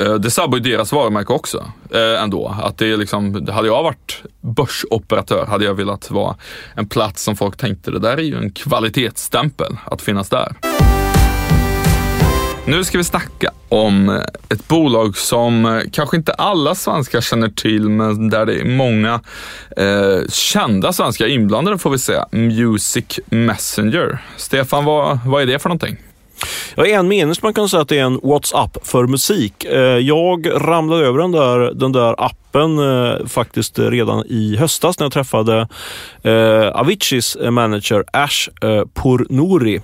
Uh, 0.00 0.14
det 0.14 0.30
sabbar 0.30 0.58
ju 0.58 0.62
deras 0.62 0.92
varumärke 0.92 1.32
också, 1.32 1.72
uh, 1.94 2.22
ändå. 2.22 2.56
Att 2.62 2.78
det 2.78 2.92
är 2.92 2.96
liksom, 2.96 3.46
hade 3.48 3.68
jag 3.68 3.82
varit 3.82 4.22
börsoperatör 4.40 5.46
hade 5.46 5.64
jag 5.64 5.74
velat 5.74 6.10
vara 6.10 6.36
en 6.74 6.88
plats 6.88 7.22
som 7.22 7.36
folk 7.36 7.56
tänkte, 7.56 7.90
det 7.90 7.98
där 7.98 8.16
är 8.16 8.22
ju 8.22 8.36
en 8.36 8.52
kvalitetsstämpel 8.52 9.76
att 9.84 10.02
finnas 10.02 10.28
där. 10.28 10.77
Nu 12.68 12.84
ska 12.84 12.98
vi 12.98 13.04
snacka 13.04 13.50
om 13.68 14.22
ett 14.48 14.68
bolag 14.68 15.16
som 15.16 15.64
eh, 15.64 15.80
kanske 15.92 16.16
inte 16.16 16.32
alla 16.32 16.74
svenskar 16.74 17.20
känner 17.20 17.48
till, 17.48 17.88
men 17.88 18.30
där 18.30 18.46
det 18.46 18.60
är 18.60 18.64
många 18.64 19.20
eh, 19.76 20.28
kända 20.30 20.92
svenskar 20.92 21.26
inblandade 21.26 21.78
får 21.78 21.90
vi 21.90 21.98
säga. 21.98 22.26
Music 22.30 23.20
Messenger. 23.26 24.18
Stefan, 24.36 24.84
vad, 24.84 25.18
vad 25.26 25.42
är 25.42 25.46
det 25.46 25.58
för 25.58 25.68
någonting? 25.68 25.96
Ja, 26.74 26.86
I 26.86 26.92
en 26.92 27.08
mening 27.08 27.34
man 27.42 27.54
kan 27.54 27.68
säga 27.68 27.80
att 27.80 27.88
det 27.88 27.98
är 27.98 28.04
en 28.04 28.20
WhatsApp 28.22 28.78
för 28.82 29.06
musik. 29.06 29.64
Eh, 29.64 29.78
jag 29.80 30.50
ramlade 30.54 31.06
över 31.06 31.18
den 31.18 31.32
där, 31.32 31.74
den 31.74 31.92
där 31.92 32.14
appen 32.24 32.47
öppen 32.48 32.78
eh, 32.78 33.26
faktiskt 33.26 33.78
redan 33.78 34.24
i 34.26 34.56
höstas 34.56 34.98
när 34.98 35.04
jag 35.04 35.12
träffade 35.12 35.68
eh, 36.22 36.68
Aviciis 36.68 37.36
manager 37.50 38.04
Ash 38.12 38.48
eh, 38.62 38.84
Pournouri. 38.94 39.80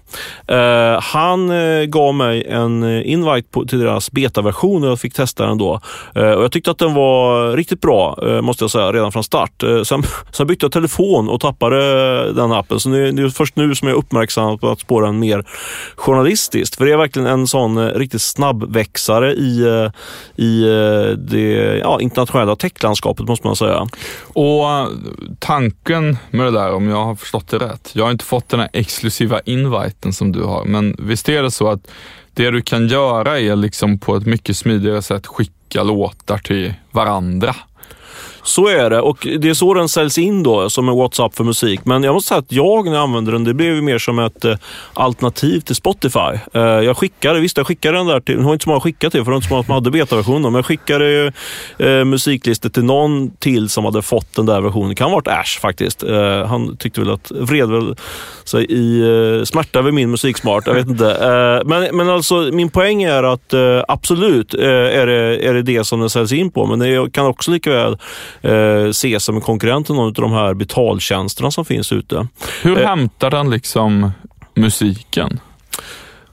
Eh, 0.46 1.03
han 1.03 1.50
eh, 1.50 1.85
gav 1.85 2.14
mig 2.14 2.44
en 2.44 2.83
eh, 2.83 3.11
invite 3.11 3.48
på, 3.50 3.64
till 3.64 3.79
deras 3.79 4.11
betaversion 4.11 4.85
och 4.85 4.90
jag 4.90 5.00
fick 5.00 5.14
testa 5.14 5.46
den 5.46 5.59
då. 5.59 5.81
Eh, 6.14 6.31
och 6.31 6.44
jag 6.44 6.53
tyckte 6.53 6.70
att 6.70 6.79
den 6.79 6.94
var 6.94 7.57
riktigt 7.57 7.81
bra, 7.81 8.18
eh, 8.22 8.40
måste 8.40 8.64
jag 8.64 8.70
säga, 8.70 8.92
redan 8.92 9.12
från 9.12 9.24
start. 9.24 9.62
Eh, 9.62 9.83
sen, 9.83 10.03
sen 10.33 10.46
bytte 10.46 10.64
jag 10.64 10.72
telefon 10.72 11.29
och 11.29 11.40
tappade 11.40 11.79
eh, 12.27 12.35
den 12.35 12.53
appen, 12.53 12.81
så 12.81 12.88
det, 12.88 13.12
det 13.12 13.22
är 13.22 13.29
först 13.29 13.57
nu 13.57 13.74
som 13.74 13.88
jag 13.88 13.96
uppmärksammat 13.96 14.61
på 14.61 14.70
att 14.70 14.81
spåra 14.81 15.07
den 15.07 15.18
mer 15.18 15.44
journalistiskt. 15.96 16.77
För 16.77 16.85
det 16.85 16.92
är 16.92 16.96
verkligen 16.96 17.29
en 17.29 17.46
sån 17.46 17.90
riktigt 17.90 18.22
snabbväxare 18.22 19.33
i, 19.33 19.90
i 20.37 20.61
det 21.16 21.79
ja, 21.83 22.00
internationella 22.00 22.54
techlandskapet 22.55 23.27
måste 23.27 23.47
man 23.47 23.57
säga. 23.57 23.88
Och 24.23 24.71
eh, 24.71 24.88
tanken 25.38 26.17
med 26.31 26.47
det 26.47 26.51
där, 26.51 26.73
om 26.73 26.88
jag 26.88 27.05
har 27.05 27.14
förstått 27.14 27.49
det 27.49 27.59
rätt, 27.59 27.90
jag 27.93 28.05
har 28.05 28.11
inte 28.11 28.25
fått 28.25 28.49
den 28.49 28.61
här 28.61 28.69
exklusiva 28.73 29.40
inviten 29.40 30.12
som 30.12 30.33
du 30.33 30.43
har, 30.43 30.64
men 30.64 30.97
visst 30.99 31.29
är 31.29 31.43
det 31.43 31.51
så 31.51 31.69
att 31.69 31.90
det 32.35 32.51
du 32.51 32.62
kan 32.62 32.88
göra 32.88 33.40
är 33.40 33.57
liksom 33.57 33.99
på 33.99 34.17
ett 34.17 34.27
mycket 34.27 34.57
smidigare 34.57 35.03
sätt 35.03 35.27
skicka 35.27 35.83
låtar 35.83 36.38
till 36.38 36.75
varandra? 36.90 37.57
Så 38.44 38.68
är 38.68 38.90
det 38.90 39.00
och 39.00 39.26
det 39.38 39.48
är 39.48 39.54
så 39.54 39.74
den 39.74 39.88
säljs 39.88 40.18
in 40.18 40.42
då 40.42 40.70
som 40.70 40.88
en 40.88 40.96
WhatsApp 40.96 41.37
för 41.37 41.44
musik. 41.44 41.80
Men 41.85 42.02
jag 42.02 42.14
måste 42.14 42.28
säga 42.28 42.38
att 42.38 42.52
jag 42.52 42.85
när 42.85 42.92
jag 42.92 43.02
använde 43.02 43.33
den, 43.33 43.44
det 43.44 43.54
blev 43.54 43.83
mer 43.83 43.98
som 43.98 44.18
ett 44.18 44.44
eh, 44.44 44.57
alternativ 44.94 45.61
till 45.61 45.74
Spotify. 45.74 46.38
Eh, 46.52 46.62
jag 46.62 46.96
skickade, 46.96 47.40
visst 47.40 47.57
jag 47.57 47.66
skickade 47.66 47.98
den 47.98 48.07
där 48.07 48.20
till, 48.20 48.37
det 48.37 48.42
var 48.42 48.52
inte 48.52 48.62
så 48.62 48.68
många 48.68 48.76
att 48.76 48.83
skicka 48.83 49.11
till 49.11 49.24
för 49.24 49.24
det 49.24 49.30
var 49.30 49.37
inte 49.37 49.48
så 49.48 49.54
många 49.54 49.64
som 49.64 49.74
hade 49.74 49.90
betaversionen. 49.90 50.42
Men 50.42 50.54
jag 50.54 50.66
skickade 50.66 51.33
eh, 51.78 52.04
musiklistor 52.04 52.68
till 52.68 52.85
någon 52.85 53.30
till 53.37 53.68
som 53.68 53.85
hade 53.85 54.02
fått 54.02 54.35
den 54.35 54.46
där 54.46 54.61
versionen. 54.61 54.88
Det 54.88 54.94
kan 54.94 55.11
ha 55.11 55.16
varit 55.16 55.28
Ash 55.28 55.61
faktiskt. 55.61 56.02
Eh, 56.02 56.46
han 56.46 56.76
tyckte 56.76 57.00
väl 57.00 57.11
att, 57.11 57.30
vred 57.30 57.70
väl 57.70 57.96
sig 58.44 58.64
i 58.64 59.00
eh, 59.00 59.44
smärta 59.44 59.78
över 59.78 59.90
min 59.90 60.11
musiksmart. 60.11 60.66
Jag 60.66 60.74
vet 60.74 60.88
inte. 60.88 61.11
Eh, 61.11 61.68
men, 61.68 61.96
men 61.96 62.09
alltså 62.09 62.35
min 62.35 62.70
poäng 62.70 63.02
är 63.02 63.22
att 63.22 63.54
absolut 63.88 64.54
är, 64.54 65.07
det, 65.07 65.46
är 65.46 65.54
det 65.54 65.62
det 65.62 65.85
som 65.85 66.00
den 66.00 66.11
säljs 66.11 66.33
in 66.33 66.50
på. 66.50 66.66
Men 66.66 66.78
det 66.78 67.12
kan 67.12 67.26
också 67.26 67.50
lika 67.50 67.70
väl 67.70 67.98
eh, 68.42 68.88
ses 68.88 69.25
som 69.25 69.37
en 69.37 69.40
konkurrent 69.40 69.87
till 69.87 69.94
någon 69.94 70.07
av 70.07 70.12
de 70.12 70.33
här 70.33 70.55
betaltjänsterna 70.55 71.51
som 71.51 71.64
finns 71.64 71.92
ute. 71.92 72.29
Hur 72.62 72.79
eh, 72.79 72.88
hämtar 72.88 73.31
den 73.31 73.51
liksom 73.51 74.11
musiken? 74.55 75.40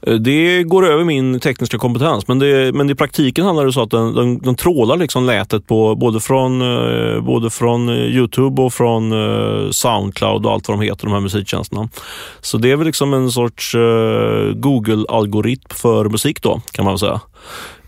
Eh, 0.06 0.14
det 0.14 0.62
går 0.62 0.86
över 0.86 1.04
min 1.04 1.40
tekniska 1.40 1.78
kompetens, 1.78 2.28
men, 2.28 2.38
det, 2.38 2.74
men 2.74 2.90
i 2.90 2.94
praktiken 2.94 3.44
handlar 3.44 3.66
det 3.66 3.72
så 3.72 3.82
att 3.82 3.90
den, 3.90 4.14
den, 4.14 4.38
den 4.38 4.54
trålar 4.54 4.96
liksom 4.96 5.26
nätet 5.26 5.66
på, 5.66 5.94
både, 5.94 6.20
från, 6.20 6.62
eh, 6.62 7.20
både 7.20 7.50
från 7.50 7.88
eh, 7.88 7.94
Youtube 7.94 8.62
och 8.62 8.72
från 8.72 9.12
Soundcloud 9.72 10.46
och 10.46 10.52
allt 10.52 10.68
vad 10.68 10.78
de 10.78 10.84
heter, 10.84 11.06
de 11.06 11.12
här 11.12 11.20
musiktjänsterna. 11.20 11.88
Så 12.40 12.58
det 12.58 12.70
är 12.70 12.76
väl 12.76 12.86
liksom 12.86 13.14
en 13.14 13.30
sorts 13.30 13.74
Google-algoritm 14.54 15.74
för 15.74 16.08
musik 16.08 16.42
då, 16.42 16.60
kan 16.72 16.84
man 16.84 16.92
väl 16.94 16.98
säga. 16.98 17.20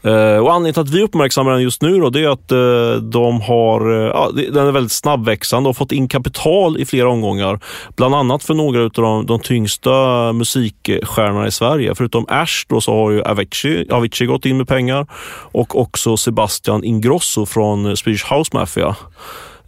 Eh, 0.04 0.38
och 0.38 0.52
anledningen 0.52 0.74
till 0.74 0.80
att 0.80 0.90
vi 0.90 1.02
uppmärksammar 1.02 1.52
den 1.52 1.62
just 1.62 1.82
nu 1.82 2.00
då, 2.00 2.10
det 2.10 2.20
är 2.20 2.28
att 2.28 2.52
eh, 2.52 3.02
de 3.02 3.40
har, 3.40 3.92
eh, 3.92 4.06
ja, 4.06 4.30
den 4.52 4.66
är 4.66 4.72
väldigt 4.72 4.92
snabbväxande 4.92 5.68
och 5.68 5.76
fått 5.76 5.92
in 5.92 6.08
kapital 6.08 6.80
i 6.80 6.84
flera 6.84 7.08
omgångar. 7.08 7.60
Bland 7.96 8.14
annat 8.14 8.44
för 8.44 8.54
några 8.54 8.82
av 8.82 8.90
de, 8.90 9.26
de 9.26 9.40
tyngsta 9.40 10.32
musikstjärnorna 10.32 11.46
i 11.46 11.50
Sverige. 11.50 11.94
Förutom 11.94 12.26
Ash 12.28 12.64
då, 12.68 12.80
så 12.80 12.94
har 12.94 13.10
ju 13.10 13.22
Avicii, 13.22 13.90
Avicii 13.90 14.26
gått 14.26 14.46
in 14.46 14.56
med 14.56 14.68
pengar 14.68 15.06
och 15.52 15.80
också 15.80 16.16
Sebastian 16.16 16.84
Ingrosso 16.84 17.46
från 17.46 17.96
Swedish 17.96 18.32
House 18.32 18.50
Mafia. 18.52 18.96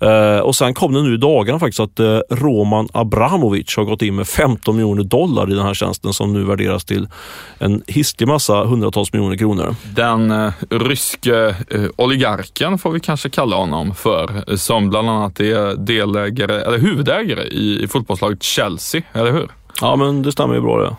Uh, 0.02 0.40
och 0.40 0.56
sen 0.56 0.74
kom 0.74 0.94
det 0.94 1.02
nu 1.02 1.14
i 1.14 1.16
dagarna 1.16 1.59
faktiskt 1.59 1.80
att 1.80 2.00
uh, 2.00 2.20
Roman 2.30 2.88
Abramovic 2.92 3.76
har 3.76 3.85
gått 3.85 4.02
in 4.02 4.16
med 4.16 4.28
15 4.28 4.76
miljoner 4.76 5.02
dollar 5.02 5.50
i 5.50 5.54
den 5.54 5.66
här 5.66 5.74
tjänsten 5.74 6.12
som 6.12 6.32
nu 6.32 6.44
värderas 6.44 6.85
till 6.85 7.09
en 7.59 7.82
hisklig 7.87 8.28
massa 8.28 8.64
hundratals 8.64 9.12
miljoner 9.12 9.37
kronor. 9.37 9.74
Den 9.94 10.30
uh, 10.30 10.52
ryske 10.70 11.54
oligarken 11.96 12.78
får 12.78 12.90
vi 12.90 13.00
kanske 13.00 13.30
kalla 13.30 13.56
honom 13.56 13.94
för, 13.94 14.56
som 14.56 14.90
bland 14.90 15.11
annat 15.11 15.40
är 15.40 15.76
delägare, 15.76 16.62
eller 16.62 16.78
huvudägare 16.78 17.42
i, 17.42 17.82
i 17.82 17.88
fotbollslaget 17.88 18.42
Chelsea, 18.42 19.02
eller 19.12 19.32
hur? 19.32 19.48
Ja, 19.80 19.96
men 19.96 20.22
det 20.22 20.32
stämmer 20.32 20.54
ju 20.54 20.61
bra 20.61 20.80
det. 20.80 20.96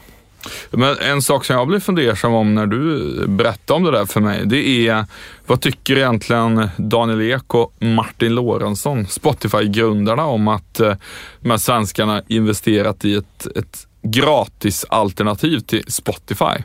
Men 0.72 0.98
en 0.98 1.22
sak 1.22 1.46
som 1.46 1.56
jag 1.56 1.68
blev 1.68 1.80
fundersam 1.80 2.34
om 2.34 2.56
när 2.56 2.66
du 2.66 3.14
berättade 3.28 3.78
om 3.78 3.84
det 3.84 3.92
där 3.92 4.06
för 4.06 4.22
mig, 4.22 4.42
det 4.46 4.88
är 4.88 5.06
vad 5.48 5.62
tycker 5.62 5.98
egentligen 5.98 6.70
Daniel 6.78 7.22
Ek 7.22 7.56
och 7.56 7.74
Martin 7.80 8.36
Lorentzon, 8.36 9.08
Spotify-grundarna, 9.08 10.26
om 10.26 10.48
att 10.48 10.80
eh, 10.80 10.94
de 11.40 11.50
här 11.50 11.58
svenskarna 11.58 12.22
investerat 12.28 13.06
i 13.06 13.16
ett, 13.16 13.48
ett 13.56 13.88
gratis 14.02 14.86
alternativ 14.90 15.60
till 15.60 15.84
Spotify? 15.88 16.64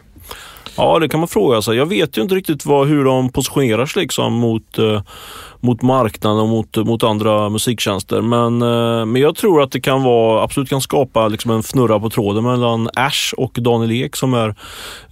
Ja, 0.76 0.98
det 0.98 1.08
kan 1.08 1.20
man 1.20 1.28
fråga 1.28 1.62
sig. 1.62 1.76
Jag 1.76 1.86
vet 1.86 2.18
ju 2.18 2.22
inte 2.22 2.34
riktigt 2.34 2.66
vad, 2.66 2.88
hur 2.88 3.04
de 3.04 3.28
positionerar 3.28 3.86
sig 3.86 4.02
liksom 4.02 4.32
mot, 4.32 4.78
eh, 4.78 5.02
mot 5.60 5.82
marknaden 5.82 6.38
och 6.38 6.48
mot, 6.48 6.76
mot 6.76 7.02
andra 7.02 7.48
musiktjänster. 7.48 8.20
Men, 8.20 8.62
eh, 8.62 9.06
men 9.06 9.22
jag 9.22 9.36
tror 9.36 9.62
att 9.62 9.72
det 9.72 9.80
kan 9.80 10.02
vara, 10.02 10.42
absolut 10.42 10.68
kan 10.68 10.80
skapa 10.80 11.28
liksom 11.28 11.50
en 11.50 11.62
fnurra 11.62 12.00
på 12.00 12.10
tråden 12.10 12.44
mellan 12.44 12.88
Ash 12.94 13.34
och 13.36 13.58
Daniel 13.60 13.92
Ek 13.92 14.16
som 14.16 14.34
är 14.34 14.54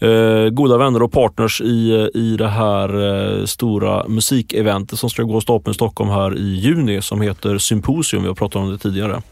eh, 0.01 0.51
goda 0.51 0.79
vänner 0.79 1.03
och 1.03 1.12
partners 1.12 1.61
i, 1.61 2.11
i 2.14 2.37
det 2.38 2.49
här 2.49 2.88
eh, 3.38 3.44
stora 3.44 4.09
musikeventet 4.09 4.99
som 4.99 5.11
ska 5.11 5.23
gå 5.23 5.37
av 5.37 5.40
stapeln 5.40 5.70
i 5.70 5.75
Stockholm 5.75 6.11
här 6.11 6.38
i 6.38 6.55
juni 6.55 7.03
som 7.03 7.20
heter 7.20 7.59
Symposium. 7.59 8.23
Vi 8.23 8.29
har 8.29 8.35
pratat 8.35 8.62
om 8.62 8.70
det 8.70 8.79
tidigare. 8.79 9.23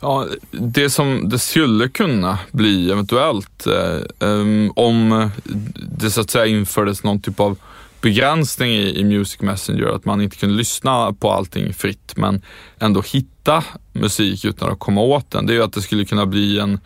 Ja, 0.00 0.26
det 0.50 0.90
som 0.90 1.28
det 1.28 1.38
skulle 1.38 1.88
kunna 1.88 2.38
bli 2.50 2.90
eventuellt 2.90 3.66
eh, 3.66 4.28
um, 4.28 4.72
om 4.76 5.30
det 5.74 6.10
så 6.10 6.20
att 6.20 6.30
säga 6.30 6.46
infördes 6.46 7.04
någon 7.04 7.20
typ 7.20 7.40
av 7.40 7.58
begränsning 8.00 8.70
i, 8.70 8.98
i 9.00 9.04
Music 9.04 9.40
Messenger, 9.40 9.86
att 9.86 10.04
man 10.04 10.20
inte 10.20 10.36
kunde 10.36 10.54
lyssna 10.54 11.12
på 11.12 11.30
allting 11.30 11.74
fritt 11.74 12.12
men 12.16 12.42
ändå 12.78 13.02
hitta 13.02 13.64
musik 13.92 14.44
utan 14.44 14.72
att 14.72 14.78
komma 14.78 15.00
åt 15.00 15.30
den. 15.30 15.46
Det 15.46 15.52
är 15.52 15.54
ju 15.54 15.62
att 15.62 15.72
det 15.72 15.82
skulle 15.82 16.04
kunna 16.04 16.26
bli 16.26 16.58
en 16.58 16.80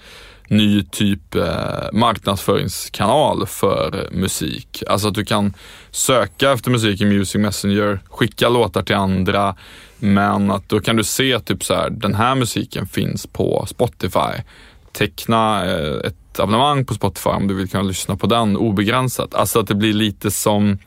ny 0.48 0.82
typ 0.82 1.34
eh, 1.34 1.44
marknadsföringskanal 1.92 3.46
för 3.46 4.08
musik. 4.12 4.82
Alltså 4.88 5.08
att 5.08 5.14
du 5.14 5.24
kan 5.24 5.54
söka 5.90 6.52
efter 6.52 6.70
musik 6.70 7.00
i 7.00 7.04
Music 7.04 7.34
Messenger, 7.34 8.00
skicka 8.08 8.48
låtar 8.48 8.82
till 8.82 8.96
andra, 8.96 9.56
men 9.98 10.50
att 10.50 10.68
då 10.68 10.80
kan 10.80 10.96
du 10.96 11.04
se 11.04 11.40
typ 11.40 11.64
så 11.64 11.74
här, 11.74 11.90
den 11.90 12.14
här 12.14 12.34
musiken 12.34 12.86
finns 12.86 13.26
på 13.26 13.66
Spotify. 13.68 14.42
Teckna 14.92 15.64
eh, 15.64 15.96
ett 16.04 16.40
abonnemang 16.40 16.84
på 16.84 16.94
Spotify 16.94 17.30
om 17.30 17.48
du 17.48 17.54
vill 17.54 17.68
kunna 17.68 17.82
lyssna 17.82 18.16
på 18.16 18.26
den 18.26 18.56
obegränsat. 18.56 19.34
Alltså 19.34 19.60
att 19.60 19.66
det 19.66 19.74
blir 19.74 19.92
lite 19.92 20.30
som 20.30 20.78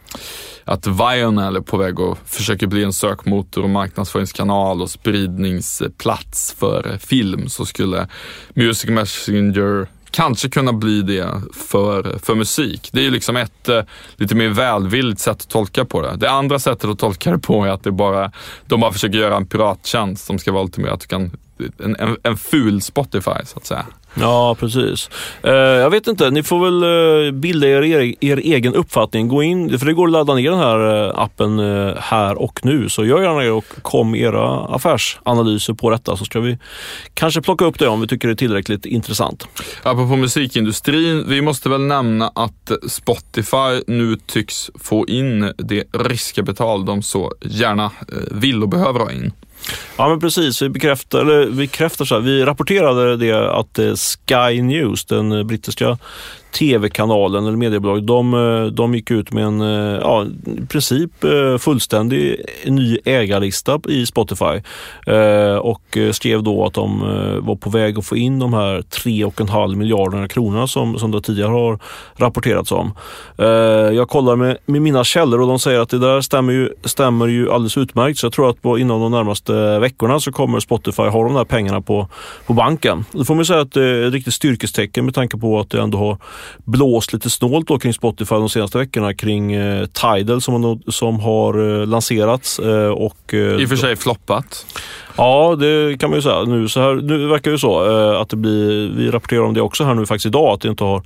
att 0.63 0.87
Vionel 0.87 1.55
är 1.55 1.61
på 1.61 1.77
väg 1.77 1.99
och 1.99 2.17
försöker 2.25 2.67
bli 2.67 2.83
en 2.83 2.93
sökmotor 2.93 3.63
och 3.63 3.69
marknadsföringskanal 3.69 4.81
och 4.81 4.89
spridningsplats 4.89 6.55
för 6.59 6.97
film 6.97 7.49
så 7.49 7.65
skulle 7.65 8.07
Music 8.53 8.89
Messenger 8.89 9.87
kanske 10.11 10.49
kunna 10.49 10.73
bli 10.73 11.01
det 11.01 11.41
för, 11.53 12.19
för 12.19 12.35
musik. 12.35 12.89
Det 12.91 12.99
är 12.99 13.03
ju 13.03 13.11
liksom 13.11 13.35
ett 13.35 13.69
eh, 13.69 13.81
lite 14.15 14.35
mer 14.35 14.49
välvilligt 14.49 15.21
sätt 15.21 15.41
att 15.41 15.49
tolka 15.49 15.85
på 15.85 16.01
det. 16.01 16.15
Det 16.17 16.31
andra 16.31 16.59
sättet 16.59 16.89
att 16.89 16.99
tolka 16.99 17.31
det 17.31 17.39
på 17.39 17.65
är 17.65 17.69
att 17.69 17.83
det 17.83 17.91
bara, 17.91 18.31
de 18.67 18.79
bara 18.79 18.91
försöker 18.91 19.17
göra 19.17 19.35
en 19.35 19.45
pirattjänst 19.45 20.25
som 20.25 20.39
ska 20.39 20.51
vara 20.51 20.63
lite 20.63 20.81
mer 20.81 20.89
att 20.89 21.01
du 21.01 21.07
kan, 21.07 21.37
en, 21.83 21.95
en, 21.99 22.17
en 22.23 22.37
ful 22.37 22.81
Spotify 22.81 23.45
så 23.45 23.57
att 23.57 23.65
säga. 23.65 23.85
Ja, 24.13 24.55
precis. 24.59 25.09
Uh, 25.45 25.51
jag 25.51 25.89
vet 25.89 26.07
inte, 26.07 26.29
ni 26.29 26.43
får 26.43 26.59
väl 26.59 26.83
uh, 26.83 27.31
bilda 27.31 27.67
er, 27.67 27.83
er, 27.83 28.15
er, 28.19 28.37
egen 28.37 28.75
uppfattning. 28.75 29.27
Gå 29.27 29.43
in, 29.43 29.79
för 29.79 29.85
det 29.85 29.93
går 29.93 30.07
att 30.07 30.11
ladda 30.11 30.33
ner 30.33 30.51
den 30.51 30.59
här 30.59 31.07
uh, 31.07 31.19
appen 31.19 31.59
här 31.97 32.41
och 32.41 32.59
nu. 32.63 32.89
Så 32.89 33.05
gör 33.05 33.21
gärna 33.21 33.39
det 33.39 33.51
och 33.51 33.65
kom 33.81 34.15
era 34.15 34.65
affärsanalyser 34.65 35.73
på 35.73 35.89
detta 35.89 36.17
så 36.17 36.25
ska 36.25 36.39
vi 36.39 36.57
kanske 37.13 37.41
plocka 37.41 37.65
upp 37.65 37.79
det 37.79 37.87
om 37.87 38.01
vi 38.01 38.07
tycker 38.07 38.27
det 38.27 38.33
är 38.33 38.35
tillräckligt 38.35 38.85
intressant. 38.85 39.47
Apropå 39.83 40.15
musikindustrin, 40.15 41.25
vi 41.27 41.41
måste 41.41 41.69
väl 41.69 41.81
nämna 41.81 42.31
att 42.35 42.71
Spotify 42.87 43.83
nu 43.87 44.15
tycks 44.15 44.71
få 44.79 45.07
in 45.07 45.53
det 45.57 45.83
riskkapital 45.93 46.85
de 46.85 47.01
så 47.01 47.33
gärna 47.41 47.91
vill 48.31 48.63
och 48.63 48.69
behöver 48.69 48.99
ha 48.99 49.11
in. 49.11 49.31
Ja 49.97 50.09
men 50.09 50.19
precis, 50.19 50.61
vi 50.61 50.69
bekräftar, 50.69 51.19
eller 51.19 51.45
vi 51.45 51.51
bekräftar 51.51 52.05
så 52.05 52.15
här, 52.15 52.21
vi 52.21 52.45
rapporterade 52.45 53.17
det 53.17 53.51
att 53.51 53.79
eh, 53.79 53.93
Sky 53.93 54.61
News, 54.61 55.05
den 55.05 55.47
brittiska 55.47 55.97
tv-kanalen 56.51 57.45
eller 57.45 57.57
mediebolaget, 57.57 58.07
de, 58.07 58.33
eh, 58.33 58.65
de 58.65 58.95
gick 58.95 59.11
ut 59.11 59.31
med 59.31 59.43
en 59.43 59.61
eh, 59.61 59.99
ja, 60.01 60.25
i 60.45 60.65
princip 60.65 61.23
eh, 61.23 61.57
fullständig 61.57 62.41
ny 62.65 62.97
ägarlista 63.05 63.79
i 63.87 64.05
Spotify 64.05 64.61
och 65.61 65.97
skrev 66.11 66.43
då 66.43 66.65
att 66.65 66.73
de 66.73 66.99
var 67.41 67.55
på 67.55 67.69
väg 67.69 67.99
att 67.99 68.05
få 68.05 68.17
in 68.17 68.39
de 68.39 68.53
här 68.53 68.81
3,5 68.81 69.75
miljarderna 69.75 70.27
kronor 70.27 70.67
som, 70.67 70.99
som 70.99 71.11
det 71.11 71.21
tidigare 71.21 71.51
har 71.51 71.79
rapporterats 72.15 72.71
om. 72.71 72.91
Jag 73.95 74.09
kollar 74.09 74.35
med, 74.35 74.57
med 74.65 74.81
mina 74.81 75.03
källor 75.03 75.41
och 75.41 75.47
de 75.47 75.59
säger 75.59 75.79
att 75.79 75.89
det 75.89 75.99
där 75.99 76.21
stämmer 76.21 76.53
ju, 76.53 76.69
stämmer 76.83 77.27
ju 77.27 77.51
alldeles 77.51 77.77
utmärkt. 77.77 78.19
Så 78.19 78.25
jag 78.25 78.33
tror 78.33 78.49
att 78.49 78.61
på, 78.61 78.79
inom 78.79 79.01
de 79.01 79.11
närmaste 79.11 79.79
veckorna 79.79 80.19
så 80.19 80.31
kommer 80.31 80.59
Spotify 80.59 81.03
ha 81.03 81.23
de 81.23 81.33
där 81.33 81.45
pengarna 81.45 81.81
på, 81.81 82.07
på 82.47 82.53
banken. 82.53 83.05
Då 83.11 83.25
får 83.25 83.35
man 83.35 83.45
säga 83.45 83.61
att 83.61 83.71
det 83.71 83.83
är 83.83 84.07
ett 84.07 84.13
riktigt 84.13 84.33
styrkestecken 84.33 85.05
med 85.05 85.13
tanke 85.13 85.37
på 85.37 85.59
att 85.59 85.69
det 85.69 85.81
ändå 85.81 85.97
har 85.97 86.17
blåst 86.65 87.13
lite 87.13 87.29
snålt 87.29 87.67
då 87.67 87.79
kring 87.79 87.93
Spotify 87.93 88.35
de 88.35 88.49
senaste 88.49 88.77
veckorna 88.77 89.13
kring 89.13 89.53
eh, 89.53 89.85
Tidal 89.85 90.41
som, 90.41 90.81
som 90.87 91.19
har 91.19 91.79
eh, 91.81 91.87
lanserats. 91.87 92.59
Eh, 92.59 92.89
och, 92.89 93.33
eh, 93.33 93.39
I 93.39 93.65
och 93.65 93.69
för 93.69 93.75
sig 93.75 93.95
floppat. 93.95 94.65
Ja, 95.19 95.55
det 95.59 95.99
kan 95.99 96.09
man 96.09 96.17
ju 96.17 96.21
säga. 96.21 96.43
Nu, 96.43 96.67
så 96.67 96.79
här, 96.79 96.95
nu 96.95 97.27
verkar 97.27 97.51
det 97.51 97.59
så 97.59 97.91
eh, 97.91 98.21
att 98.21 98.29
det 98.29 98.35
blir, 98.35 98.89
vi 98.89 99.11
rapporterar 99.11 99.41
om 99.41 99.53
det 99.53 99.61
också 99.61 99.83
här 99.83 99.93
nu 99.93 100.05
faktiskt 100.05 100.25
idag, 100.25 100.53
att 100.53 100.61
det 100.61 100.69
inte 100.69 100.83
har 100.83 101.01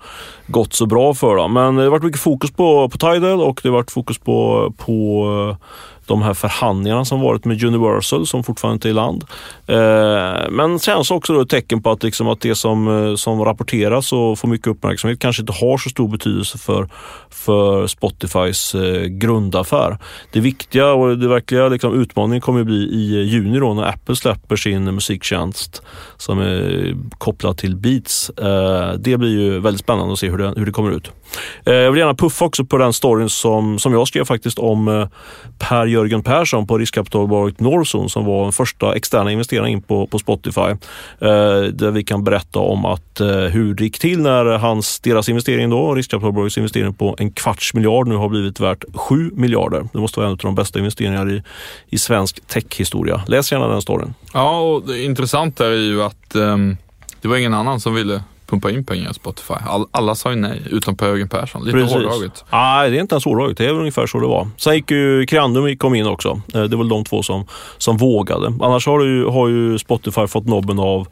gått 0.47 0.73
så 0.73 0.85
bra 0.85 1.13
för 1.13 1.35
dem. 1.35 1.53
Men 1.53 1.75
det 1.75 1.83
har 1.83 1.89
varit 1.89 2.03
mycket 2.03 2.21
fokus 2.21 2.51
på, 2.51 2.89
på 2.89 2.97
Tidal 2.97 3.41
och 3.41 3.59
det 3.63 3.69
har 3.69 3.73
varit 3.73 3.91
fokus 3.91 4.17
på, 4.17 4.73
på 4.77 5.25
eh, 5.49 5.67
de 6.05 6.21
här 6.21 6.33
förhandlingarna 6.33 7.05
som 7.05 7.21
varit 7.21 7.45
med 7.45 7.63
Universal 7.63 8.27
som 8.27 8.43
fortfarande 8.43 8.75
inte 8.75 8.87
är 8.87 8.89
i 8.89 8.93
land. 8.93 9.23
Eh, 9.67 10.49
men 10.51 10.79
känns 10.79 11.11
också 11.11 11.33
då 11.33 11.41
ett 11.41 11.49
tecken 11.49 11.81
på 11.81 11.91
att, 11.91 12.03
liksom 12.03 12.27
att 12.27 12.41
det 12.41 12.55
som, 12.55 12.87
eh, 12.87 13.15
som 13.15 13.45
rapporteras 13.45 14.13
och 14.13 14.39
får 14.39 14.47
mycket 14.47 14.67
uppmärksamhet 14.67 15.19
kanske 15.19 15.41
inte 15.41 15.53
har 15.53 15.77
så 15.77 15.89
stor 15.89 16.07
betydelse 16.07 16.57
för, 16.57 16.89
för 17.29 17.87
Spotifys 17.87 18.75
eh, 18.75 19.03
grundaffär. 19.03 19.97
Det 20.31 20.39
viktiga 20.39 20.93
och 20.93 21.17
det 21.17 21.27
verkliga 21.27 21.67
liksom, 21.67 22.01
utmaningen 22.01 22.41
kommer 22.41 22.63
bli 22.63 22.75
i 22.75 23.23
juni 23.23 23.59
då 23.59 23.73
när 23.73 23.83
Apple 23.83 24.02
släpper 24.15 24.55
sin 24.55 24.83
musiktjänst 24.95 25.81
som 26.17 26.39
är 26.39 26.95
kopplad 27.17 27.57
till 27.57 27.75
Beats. 27.75 28.29
Eh, 28.29 28.93
det 28.99 29.17
blir 29.17 29.29
ju 29.29 29.59
väldigt 29.59 29.81
spännande 29.81 30.13
att 30.13 30.19
se 30.19 30.29
hur 30.29 30.37
det, 30.37 30.53
hur 30.57 30.65
det 30.65 30.71
kommer 30.71 30.91
ut. 30.91 31.11
Eh, 31.65 31.73
jag 31.73 31.91
vill 31.91 31.99
gärna 31.99 32.15
puffa 32.15 32.45
också 32.45 32.65
på 32.65 32.77
den 32.77 32.93
storyn 32.93 33.29
som, 33.29 33.79
som 33.79 33.93
jag 33.93 34.07
skrev 34.07 34.25
faktiskt 34.25 34.59
om 34.59 34.87
eh, 34.87 35.07
Per 35.59 35.85
Jörgen 35.85 36.23
Persson 36.23 36.67
på 36.67 36.77
riskkapitalbolaget 36.77 37.59
Norson 37.59 38.09
som 38.09 38.25
var 38.25 38.43
den 38.43 38.51
första 38.51 38.95
externa 38.95 39.31
investeraren 39.31 39.69
in 39.69 39.81
på, 39.81 40.07
på 40.07 40.19
Spotify. 40.19 40.75
Där 41.73 41.91
vi 41.91 42.03
kan 42.03 42.23
berätta 42.23 42.59
om 42.59 42.85
att 42.85 43.21
hur 43.51 43.73
det 43.73 43.83
gick 43.83 43.99
till 43.99 44.19
när 44.19 44.45
hans, 44.45 44.99
deras 44.99 45.29
investering 45.29 45.69
då, 45.69 45.95
riskkapitalbolagets 45.95 46.57
investering 46.57 46.93
på 46.93 47.15
en 47.19 47.31
kvarts 47.31 47.73
miljard 47.73 48.07
nu 48.07 48.15
har 48.15 48.29
blivit 48.29 48.59
värt 48.59 48.83
sju 48.95 49.31
miljarder. 49.33 49.87
Det 49.93 49.99
måste 49.99 50.19
vara 50.19 50.27
en 50.27 50.31
av 50.31 50.37
de 50.37 50.55
bästa 50.55 50.79
investeringarna 50.79 51.31
i, 51.31 51.43
i 51.89 51.97
svensk 51.97 52.47
techhistoria. 52.47 53.23
Läs 53.27 53.51
gärna 53.51 53.67
den 53.67 53.81
storyn. 53.81 53.92
Ja, 54.33 54.59
och 54.59 54.87
det 54.87 55.03
intressanta 55.03 55.67
är 55.67 55.71
ju 55.71 56.03
att 56.03 56.35
um, 56.35 56.77
det 57.21 57.27
var 57.27 57.37
ingen 57.37 57.53
annan 57.53 57.79
som 57.79 57.93
ville 57.93 58.23
pumpa 58.53 58.71
in 58.71 58.85
pengar 58.85 59.11
i 59.11 59.13
Spotify. 59.13 59.53
All, 59.67 59.85
alla 59.91 60.15
sa 60.15 60.29
ju 60.29 60.35
nej, 60.35 60.61
utom 60.71 60.95
Per 60.95 61.07
Jörgen 61.07 61.29
Persson. 61.29 61.63
Lite 61.63 61.77
Precis. 61.77 61.95
hårdraget. 61.95 62.45
Nej, 62.51 62.91
det 62.91 62.97
är 62.97 63.01
inte 63.01 63.15
ens 63.15 63.25
hårdraget. 63.25 63.57
Det 63.57 63.65
är 63.65 63.67
väl 63.67 63.79
ungefär 63.79 64.07
så 64.07 64.19
det 64.19 64.27
var. 64.27 64.47
Sen 64.57 64.75
gick 64.75 64.91
ju 64.91 65.25
Creandum 65.25 65.77
kom 65.77 65.95
in 65.95 66.07
också. 66.07 66.41
Eh, 66.53 66.61
det 66.63 66.75
var 66.75 66.83
väl 66.83 66.89
de 66.89 67.03
två 67.03 67.23
som, 67.23 67.45
som 67.77 67.97
vågade. 67.97 68.53
Annars 68.61 68.87
har, 68.87 69.03
ju, 69.03 69.25
har 69.25 69.47
ju 69.47 69.79
Spotify 69.79 70.27
fått 70.27 70.47
nobben 70.47 70.79
av 70.79 71.07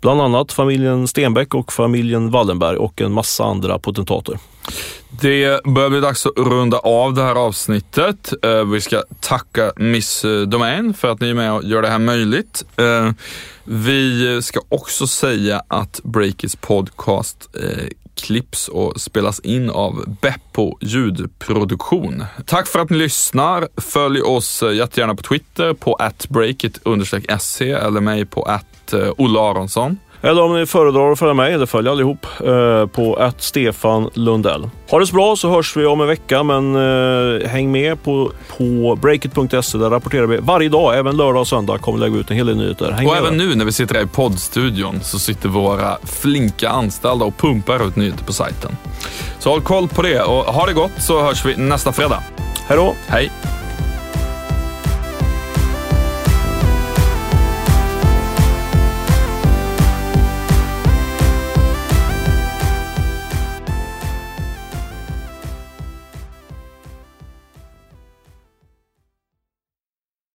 bland 0.00 0.20
annat 0.20 0.52
familjen 0.52 1.08
Stenbeck 1.08 1.54
och 1.54 1.72
familjen 1.72 2.30
Wallenberg 2.30 2.76
och 2.76 3.00
en 3.00 3.12
massa 3.12 3.44
andra 3.44 3.78
potentater. 3.78 4.38
Det 5.20 5.64
börjar 5.64 5.90
bli 5.90 6.00
dags 6.00 6.26
att 6.26 6.32
runda 6.36 6.78
av 6.78 7.14
det 7.14 7.22
här 7.22 7.34
avsnittet. 7.34 8.32
Eh, 8.42 8.64
vi 8.64 8.80
ska 8.80 9.02
tacka 9.20 9.72
Miss 9.76 10.24
Domain 10.46 10.94
för 10.94 11.08
att 11.08 11.20
ni 11.20 11.30
är 11.30 11.34
med 11.34 11.52
och 11.52 11.64
gör 11.64 11.82
det 11.82 11.88
här 11.88 11.98
möjligt. 11.98 12.64
Eh, 12.76 13.10
vi 13.64 14.40
ska 14.42 14.60
också 14.68 15.06
säga 15.06 15.62
att 15.68 16.00
Breakits 16.04 16.56
podcast 16.56 17.48
eh, 17.62 17.88
klipps 18.14 18.68
och 18.68 19.00
spelas 19.00 19.40
in 19.40 19.70
av 19.70 20.16
Beppo 20.20 20.78
ljudproduktion. 20.80 22.24
Tack 22.46 22.66
för 22.66 22.78
att 22.78 22.90
ni 22.90 22.98
lyssnar. 22.98 23.68
Följ 23.76 24.22
oss 24.22 24.62
jättegärna 24.72 25.14
på 25.14 25.22
Twitter 25.22 25.74
på 25.74 25.94
atbreakit 25.94 26.78
se 27.38 27.70
eller 27.70 28.00
mig 28.00 28.26
på 28.26 28.42
att 28.42 28.94
Olle 29.16 29.40
Aronsson. 29.40 29.98
Eller 30.24 30.42
om 30.42 30.54
ni 30.54 30.66
föredrar 30.66 31.12
att 31.12 31.18
följa 31.18 31.34
mig, 31.34 31.52
eller 31.52 31.66
följ 31.66 31.88
allihop, 31.88 32.26
eh, 32.40 32.86
på 32.86 33.14
att 33.14 33.42
Stefan 33.42 34.10
Lundell. 34.14 34.70
Ha 34.90 34.98
det 34.98 35.06
så 35.06 35.14
bra 35.14 35.36
så 35.36 35.50
hörs 35.50 35.76
vi 35.76 35.86
om 35.86 36.00
en 36.00 36.06
vecka, 36.06 36.42
men 36.42 36.74
eh, 36.76 37.48
häng 37.48 37.72
med 37.72 38.02
på, 38.02 38.32
på 38.58 38.98
breakit.se. 39.02 39.78
Där 39.78 39.90
rapporterar 39.90 40.26
vi 40.26 40.36
varje 40.36 40.68
dag, 40.68 40.98
även 40.98 41.16
lördag 41.16 41.40
och 41.40 41.48
söndag 41.48 41.78
kommer 41.78 41.98
vi 41.98 42.04
lägga 42.04 42.20
ut 42.20 42.30
en 42.30 42.36
hel 42.36 42.46
del 42.46 42.56
nyheter. 42.56 42.90
Häng 42.90 43.06
och 43.06 43.16
även 43.16 43.38
där. 43.38 43.46
nu 43.46 43.54
när 43.54 43.64
vi 43.64 43.72
sitter 43.72 43.94
här 43.94 44.02
i 44.02 44.06
poddstudion 44.06 45.00
så 45.02 45.18
sitter 45.18 45.48
våra 45.48 45.98
flinka 46.04 46.68
anställda 46.68 47.24
och 47.24 47.36
pumpar 47.36 47.86
ut 47.86 47.96
nyheter 47.96 48.24
på 48.24 48.32
sajten. 48.32 48.76
Så 49.38 49.50
håll 49.50 49.60
koll 49.60 49.88
på 49.88 50.02
det 50.02 50.22
och 50.22 50.44
ha 50.44 50.66
det 50.66 50.72
gott 50.72 50.92
så 50.98 51.22
hörs 51.22 51.44
vi 51.44 51.56
nästa 51.56 51.92
fredag. 51.92 52.22
Hej 52.66 52.76
då! 52.76 52.94
Hej! 53.06 53.30